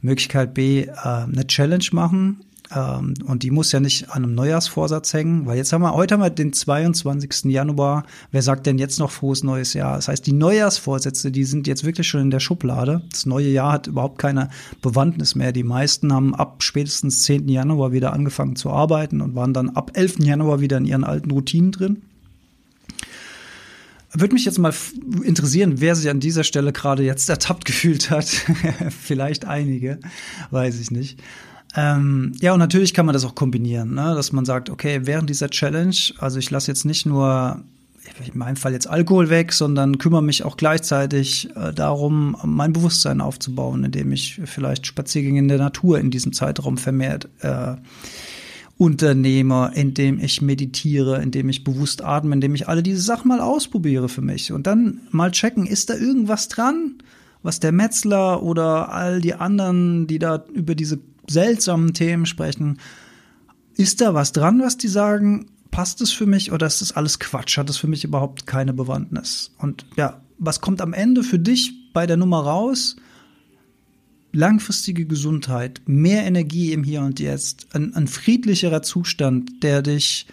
Möglichkeit 0.00 0.54
B, 0.54 0.82
äh, 0.82 0.92
eine 0.94 1.46
Challenge 1.48 1.84
machen. 1.90 2.44
Ähm, 2.74 3.14
und 3.26 3.42
die 3.42 3.50
muss 3.50 3.72
ja 3.72 3.80
nicht 3.80 4.10
an 4.10 4.22
einem 4.22 4.36
Neujahrsvorsatz 4.36 5.12
hängen, 5.12 5.46
weil 5.46 5.56
jetzt 5.56 5.72
haben 5.72 5.82
wir, 5.82 5.94
heute 5.94 6.14
haben 6.14 6.22
wir 6.22 6.30
den 6.30 6.52
22. 6.52 7.46
Januar. 7.46 8.04
Wer 8.30 8.42
sagt 8.42 8.66
denn 8.66 8.78
jetzt 8.78 9.00
noch 9.00 9.10
frohes 9.10 9.42
neues 9.42 9.74
Jahr? 9.74 9.96
Das 9.96 10.06
heißt, 10.06 10.24
die 10.24 10.32
Neujahrsvorsätze, 10.32 11.32
die 11.32 11.44
sind 11.44 11.66
jetzt 11.66 11.84
wirklich 11.84 12.06
schon 12.06 12.20
in 12.20 12.30
der 12.30 12.40
Schublade. 12.40 13.02
Das 13.10 13.26
neue 13.26 13.48
Jahr 13.48 13.72
hat 13.72 13.88
überhaupt 13.88 14.18
keine 14.18 14.50
Bewandtnis 14.82 15.34
mehr. 15.34 15.50
Die 15.50 15.64
meisten 15.64 16.12
haben 16.12 16.32
ab 16.32 16.62
spätestens 16.62 17.24
10. 17.24 17.48
Januar 17.48 17.90
wieder 17.90 18.12
angefangen 18.12 18.54
zu 18.54 18.70
arbeiten 18.70 19.20
und 19.20 19.34
waren 19.34 19.52
dann 19.52 19.70
ab 19.70 19.92
11. 19.94 20.20
Januar 20.20 20.60
wieder 20.60 20.76
in 20.76 20.86
ihren 20.86 21.04
alten 21.04 21.32
Routinen 21.32 21.72
drin. 21.72 22.02
Würde 24.18 24.34
mich 24.34 24.44
jetzt 24.44 24.58
mal 24.58 24.72
interessieren, 25.22 25.80
wer 25.80 25.94
sich 25.94 26.08
an 26.08 26.20
dieser 26.20 26.44
Stelle 26.44 26.72
gerade 26.72 27.02
jetzt 27.02 27.28
ertappt 27.28 27.64
gefühlt 27.66 28.10
hat. 28.10 28.26
Vielleicht 29.00 29.44
einige, 29.44 29.98
weiß 30.50 30.80
ich 30.80 30.90
nicht. 30.90 31.20
Ähm, 31.74 32.32
ja, 32.40 32.54
und 32.54 32.58
natürlich 32.58 32.94
kann 32.94 33.04
man 33.04 33.12
das 33.12 33.24
auch 33.24 33.34
kombinieren, 33.34 33.94
ne? 33.94 34.14
dass 34.14 34.32
man 34.32 34.46
sagt, 34.46 34.70
okay, 34.70 35.00
während 35.02 35.28
dieser 35.28 35.50
Challenge, 35.50 35.96
also 36.18 36.38
ich 36.38 36.50
lasse 36.50 36.70
jetzt 36.70 36.86
nicht 36.86 37.04
nur 37.04 37.62
in 38.24 38.38
meinem 38.38 38.56
Fall 38.56 38.72
jetzt 38.72 38.88
Alkohol 38.88 39.28
weg, 39.28 39.52
sondern 39.52 39.98
kümmere 39.98 40.22
mich 40.22 40.44
auch 40.44 40.56
gleichzeitig 40.56 41.50
äh, 41.56 41.74
darum, 41.74 42.36
mein 42.44 42.72
Bewusstsein 42.72 43.20
aufzubauen, 43.20 43.84
indem 43.84 44.12
ich 44.12 44.40
vielleicht 44.44 44.86
Spaziergänge 44.86 45.40
in 45.40 45.48
der 45.48 45.58
Natur 45.58 45.98
in 45.98 46.10
diesem 46.10 46.32
Zeitraum 46.32 46.78
vermehrt 46.78 47.28
äh, 47.40 47.74
Unternehmer, 48.78 49.72
indem 49.74 50.18
ich 50.18 50.42
meditiere, 50.42 51.22
indem 51.22 51.48
ich 51.48 51.64
bewusst 51.64 52.04
atme, 52.04 52.34
indem 52.34 52.54
ich 52.54 52.68
alle 52.68 52.82
diese 52.82 53.00
Sachen 53.00 53.28
mal 53.28 53.40
ausprobiere 53.40 54.08
für 54.08 54.20
mich 54.20 54.52
und 54.52 54.66
dann 54.66 55.00
mal 55.10 55.30
checken, 55.30 55.66
ist 55.66 55.88
da 55.88 55.94
irgendwas 55.94 56.48
dran, 56.48 56.96
was 57.42 57.58
der 57.58 57.72
Metzler 57.72 58.42
oder 58.42 58.92
all 58.92 59.20
die 59.20 59.34
anderen, 59.34 60.06
die 60.06 60.18
da 60.18 60.44
über 60.52 60.74
diese 60.74 60.98
seltsamen 61.28 61.94
Themen 61.94 62.26
sprechen, 62.26 62.78
ist 63.76 64.00
da 64.00 64.14
was 64.14 64.32
dran, 64.32 64.60
was 64.60 64.76
die 64.76 64.88
sagen, 64.88 65.46
passt 65.70 66.00
es 66.00 66.12
für 66.12 66.26
mich 66.26 66.52
oder 66.52 66.66
ist 66.66 66.80
das 66.80 66.92
alles 66.92 67.18
Quatsch? 67.18 67.58
Hat 67.58 67.70
es 67.70 67.76
für 67.76 67.86
mich 67.86 68.04
überhaupt 68.04 68.46
keine 68.46 68.72
Bewandtnis? 68.72 69.52
Und 69.58 69.86
ja, 69.96 70.20
was 70.38 70.60
kommt 70.60 70.80
am 70.80 70.92
Ende 70.92 71.22
für 71.22 71.38
dich 71.38 71.92
bei 71.92 72.06
der 72.06 72.16
Nummer 72.16 72.40
raus? 72.40 72.96
Langfristige 74.36 75.06
Gesundheit, 75.06 75.80
mehr 75.86 76.24
Energie 76.24 76.72
im 76.72 76.84
Hier 76.84 77.00
und 77.00 77.18
Jetzt, 77.18 77.68
ein, 77.72 77.94
ein 77.94 78.06
friedlicherer 78.06 78.82
Zustand, 78.82 79.62
der 79.62 79.82
dich 79.82 80.26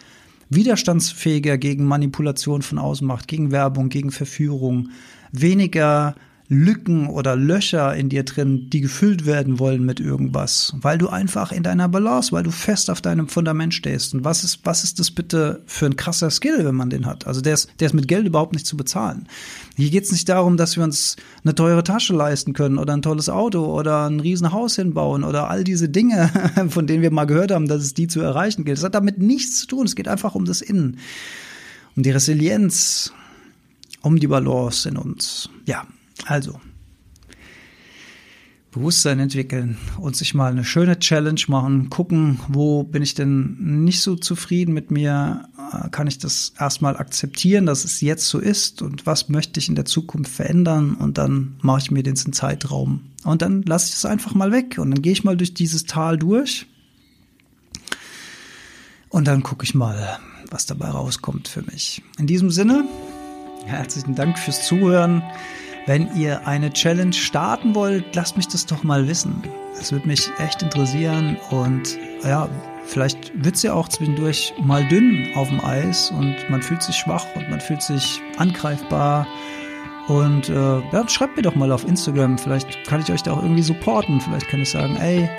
widerstandsfähiger 0.49 1.57
gegen 1.57 1.85
Manipulation 1.85 2.61
von 2.61 2.77
außen 2.77 3.07
macht, 3.07 3.27
gegen 3.27 3.51
Werbung, 3.51 3.89
gegen 3.89 4.11
Verführung, 4.11 4.89
weniger 5.31 6.15
Lücken 6.49 7.07
oder 7.07 7.35
Löcher 7.35 7.95
in 7.95 8.09
dir 8.09 8.23
drin, 8.23 8.69
die 8.69 8.81
gefüllt 8.81 9.25
werden 9.25 9.59
wollen 9.59 9.85
mit 9.85 9.99
irgendwas, 9.99 10.75
weil 10.81 10.97
du 10.97 11.07
einfach 11.07 11.51
in 11.51 11.63
deiner 11.63 11.87
Balance, 11.87 12.31
weil 12.31 12.43
du 12.43 12.51
fest 12.51 12.89
auf 12.89 13.01
deinem 13.01 13.27
Fundament 13.27 13.73
stehst. 13.73 14.13
Und 14.13 14.25
was 14.25 14.43
ist, 14.43 14.59
was 14.63 14.83
ist 14.83 14.99
das 14.99 15.09
bitte 15.09 15.63
für 15.65 15.85
ein 15.85 15.95
krasser 15.95 16.29
Skill, 16.29 16.65
wenn 16.65 16.75
man 16.75 16.89
den 16.89 17.05
hat? 17.05 17.25
Also 17.27 17.41
der 17.41 17.53
ist, 17.53 17.69
der 17.79 17.87
ist 17.87 17.93
mit 17.93 18.07
Geld 18.07 18.27
überhaupt 18.27 18.53
nicht 18.53 18.67
zu 18.67 18.75
bezahlen. 18.75 19.27
Hier 19.75 19.89
geht 19.89 20.03
es 20.03 20.11
nicht 20.11 20.27
darum, 20.27 20.57
dass 20.57 20.75
wir 20.75 20.83
uns 20.83 21.15
eine 21.43 21.55
teure 21.55 21.83
Tasche 21.83 22.13
leisten 22.13 22.53
können 22.53 22.77
oder 22.77 22.93
ein 22.93 23.01
tolles 23.01 23.29
Auto 23.29 23.65
oder 23.65 24.09
ein 24.09 24.19
Riesenhaus 24.19 24.75
hinbauen 24.75 25.23
oder 25.23 25.49
all 25.49 25.63
diese 25.63 25.87
Dinge, 25.87 26.29
von 26.69 26.87
denen 26.87 27.01
wir 27.01 27.11
mal 27.11 27.25
gehört 27.25 27.51
haben, 27.51 27.67
dass 27.67 27.81
es 27.81 27.93
die 27.93 28.07
zu 28.07 28.19
erreichen 28.19 28.65
gilt. 28.65 28.77
Das 28.77 28.83
hat 28.83 28.95
damit 28.95 29.17
nichts 29.17 29.61
zu 29.61 29.67
tun. 29.67 29.85
Es 29.85 29.95
geht 29.95 30.09
einfach 30.09 30.35
um 30.35 30.45
das 30.45 30.61
Innen, 30.61 30.97
um 31.95 32.03
die 32.03 32.11
Resilienz, 32.11 33.13
um 34.01 34.19
die 34.19 34.27
Balance 34.27 34.89
in 34.89 34.97
uns. 34.97 35.49
Ja, 35.65 35.87
also, 36.25 36.59
Bewusstsein 38.73 39.19
entwickeln 39.19 39.77
und 39.99 40.15
sich 40.15 40.33
mal 40.33 40.51
eine 40.51 40.65
schöne 40.65 40.97
Challenge 40.97 41.41
machen, 41.47 41.89
gucken, 41.89 42.39
wo 42.47 42.83
bin 42.83 43.03
ich 43.03 43.13
denn 43.13 43.83
nicht 43.83 44.01
so 44.01 44.15
zufrieden 44.15 44.73
mit 44.73 44.89
mir, 44.89 45.47
äh, 45.71 45.89
kann 45.89 46.07
ich 46.07 46.17
das 46.17 46.53
erstmal 46.59 46.97
akzeptieren, 46.97 47.67
dass 47.67 47.85
es 47.85 48.01
jetzt 48.01 48.27
so 48.27 48.39
ist? 48.39 48.81
Und 48.81 49.05
was 49.05 49.29
möchte 49.29 49.59
ich 49.59 49.69
in 49.69 49.75
der 49.75 49.85
Zukunft 49.85 50.31
verändern? 50.31 50.95
Und 50.95 51.19
dann 51.19 51.55
mache 51.61 51.81
ich 51.81 51.91
mir 51.91 52.01
den 52.01 52.15
Zeitraum. 52.15 53.11
Und 53.23 53.43
dann 53.43 53.61
lasse 53.61 53.89
ich 53.89 53.95
es 53.95 54.05
einfach 54.05 54.33
mal 54.33 54.51
weg. 54.51 54.79
Und 54.79 54.89
dann 54.89 55.01
gehe 55.03 55.13
ich 55.13 55.23
mal 55.23 55.37
durch 55.37 55.53
dieses 55.53 55.85
Tal 55.85 56.17
durch. 56.17 56.65
Und 59.09 59.27
dann 59.27 59.43
gucke 59.43 59.63
ich 59.63 59.75
mal, 59.75 60.17
was 60.49 60.65
dabei 60.65 60.89
rauskommt 60.89 61.47
für 61.47 61.61
mich. 61.61 62.01
In 62.17 62.25
diesem 62.25 62.49
Sinne, 62.49 62.85
herzlichen 63.65 64.15
Dank 64.15 64.39
fürs 64.39 64.65
Zuhören. 64.65 65.21
Wenn 65.85 66.15
ihr 66.15 66.47
eine 66.47 66.71
Challenge 66.71 67.13
starten 67.13 67.75
wollt, 67.75 68.15
lasst 68.15 68.37
mich 68.37 68.47
das 68.47 68.65
doch 68.65 68.83
mal 68.83 69.07
wissen. 69.07 69.43
Es 69.79 69.91
würde 69.91 70.07
mich 70.07 70.29
echt 70.39 70.61
interessieren 70.61 71.35
und 71.49 71.97
ja, 72.23 72.47
vielleicht 72.85 73.31
wird 73.43 73.55
es 73.55 73.63
ja 73.63 73.73
auch 73.73 73.89
zwischendurch 73.89 74.53
mal 74.61 74.87
dünn 74.87 75.27
auf 75.35 75.49
dem 75.49 75.59
Eis 75.59 76.09
und 76.11 76.37
man 76.49 76.61
fühlt 76.61 76.81
sich 76.81 76.95
schwach 76.95 77.25
und 77.35 77.49
man 77.49 77.59
fühlt 77.59 77.81
sich 77.81 78.21
angreifbar. 78.37 79.27
Und 80.07 80.49
äh, 80.49 80.79
ja, 80.91 81.07
schreibt 81.07 81.35
mir 81.35 81.43
doch 81.43 81.55
mal 81.55 81.71
auf 81.71 81.85
Instagram, 81.85 82.37
vielleicht 82.37 82.85
kann 82.85 83.01
ich 83.01 83.11
euch 83.11 83.23
da 83.23 83.33
auch 83.33 83.41
irgendwie 83.41 83.61
supporten. 83.61 84.21
Vielleicht 84.21 84.47
kann 84.49 84.61
ich 84.61 84.71
sagen, 84.71 84.95
ey, 84.97 85.29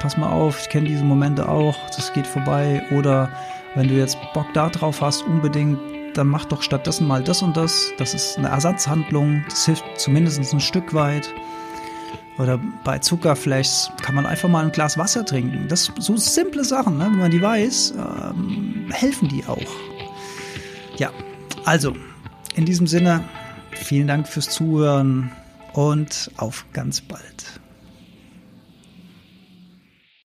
pass 0.00 0.16
mal 0.16 0.30
auf, 0.30 0.60
ich 0.60 0.68
kenne 0.68 0.88
diese 0.88 1.04
Momente 1.04 1.48
auch, 1.48 1.76
das 1.96 2.12
geht 2.12 2.26
vorbei. 2.26 2.82
Oder 2.90 3.30
wenn 3.74 3.88
du 3.88 3.94
jetzt 3.94 4.18
Bock 4.34 4.46
da 4.52 4.68
drauf 4.68 5.00
hast, 5.00 5.22
unbedingt 5.22 5.78
dann 6.16 6.28
mach 6.28 6.44
doch 6.44 6.62
stattdessen 6.62 7.06
mal 7.06 7.22
das 7.22 7.42
und 7.42 7.56
das. 7.56 7.92
Das 7.98 8.14
ist 8.14 8.38
eine 8.38 8.48
Ersatzhandlung. 8.48 9.44
Das 9.48 9.66
hilft 9.66 9.84
zumindest 9.96 10.52
ein 10.52 10.60
Stück 10.60 10.94
weit. 10.94 11.32
Oder 12.38 12.58
bei 12.82 12.98
Zuckerflashs 12.98 13.90
kann 14.02 14.14
man 14.14 14.26
einfach 14.26 14.48
mal 14.48 14.64
ein 14.64 14.72
Glas 14.72 14.98
Wasser 14.98 15.24
trinken. 15.24 15.66
Das 15.68 15.92
so 15.98 16.16
simple 16.16 16.64
Sachen, 16.64 16.98
ne? 16.98 17.04
wenn 17.04 17.18
man 17.18 17.30
die 17.30 17.40
weiß, 17.40 17.94
ähm, 17.96 18.90
helfen 18.90 19.28
die 19.28 19.44
auch. 19.46 19.58
Ja, 20.96 21.10
also 21.64 21.94
in 22.56 22.64
diesem 22.64 22.86
Sinne, 22.86 23.24
vielen 23.72 24.08
Dank 24.08 24.26
fürs 24.26 24.48
Zuhören 24.48 25.30
und 25.72 26.30
auf 26.36 26.66
ganz 26.72 27.00
bald. 27.00 27.53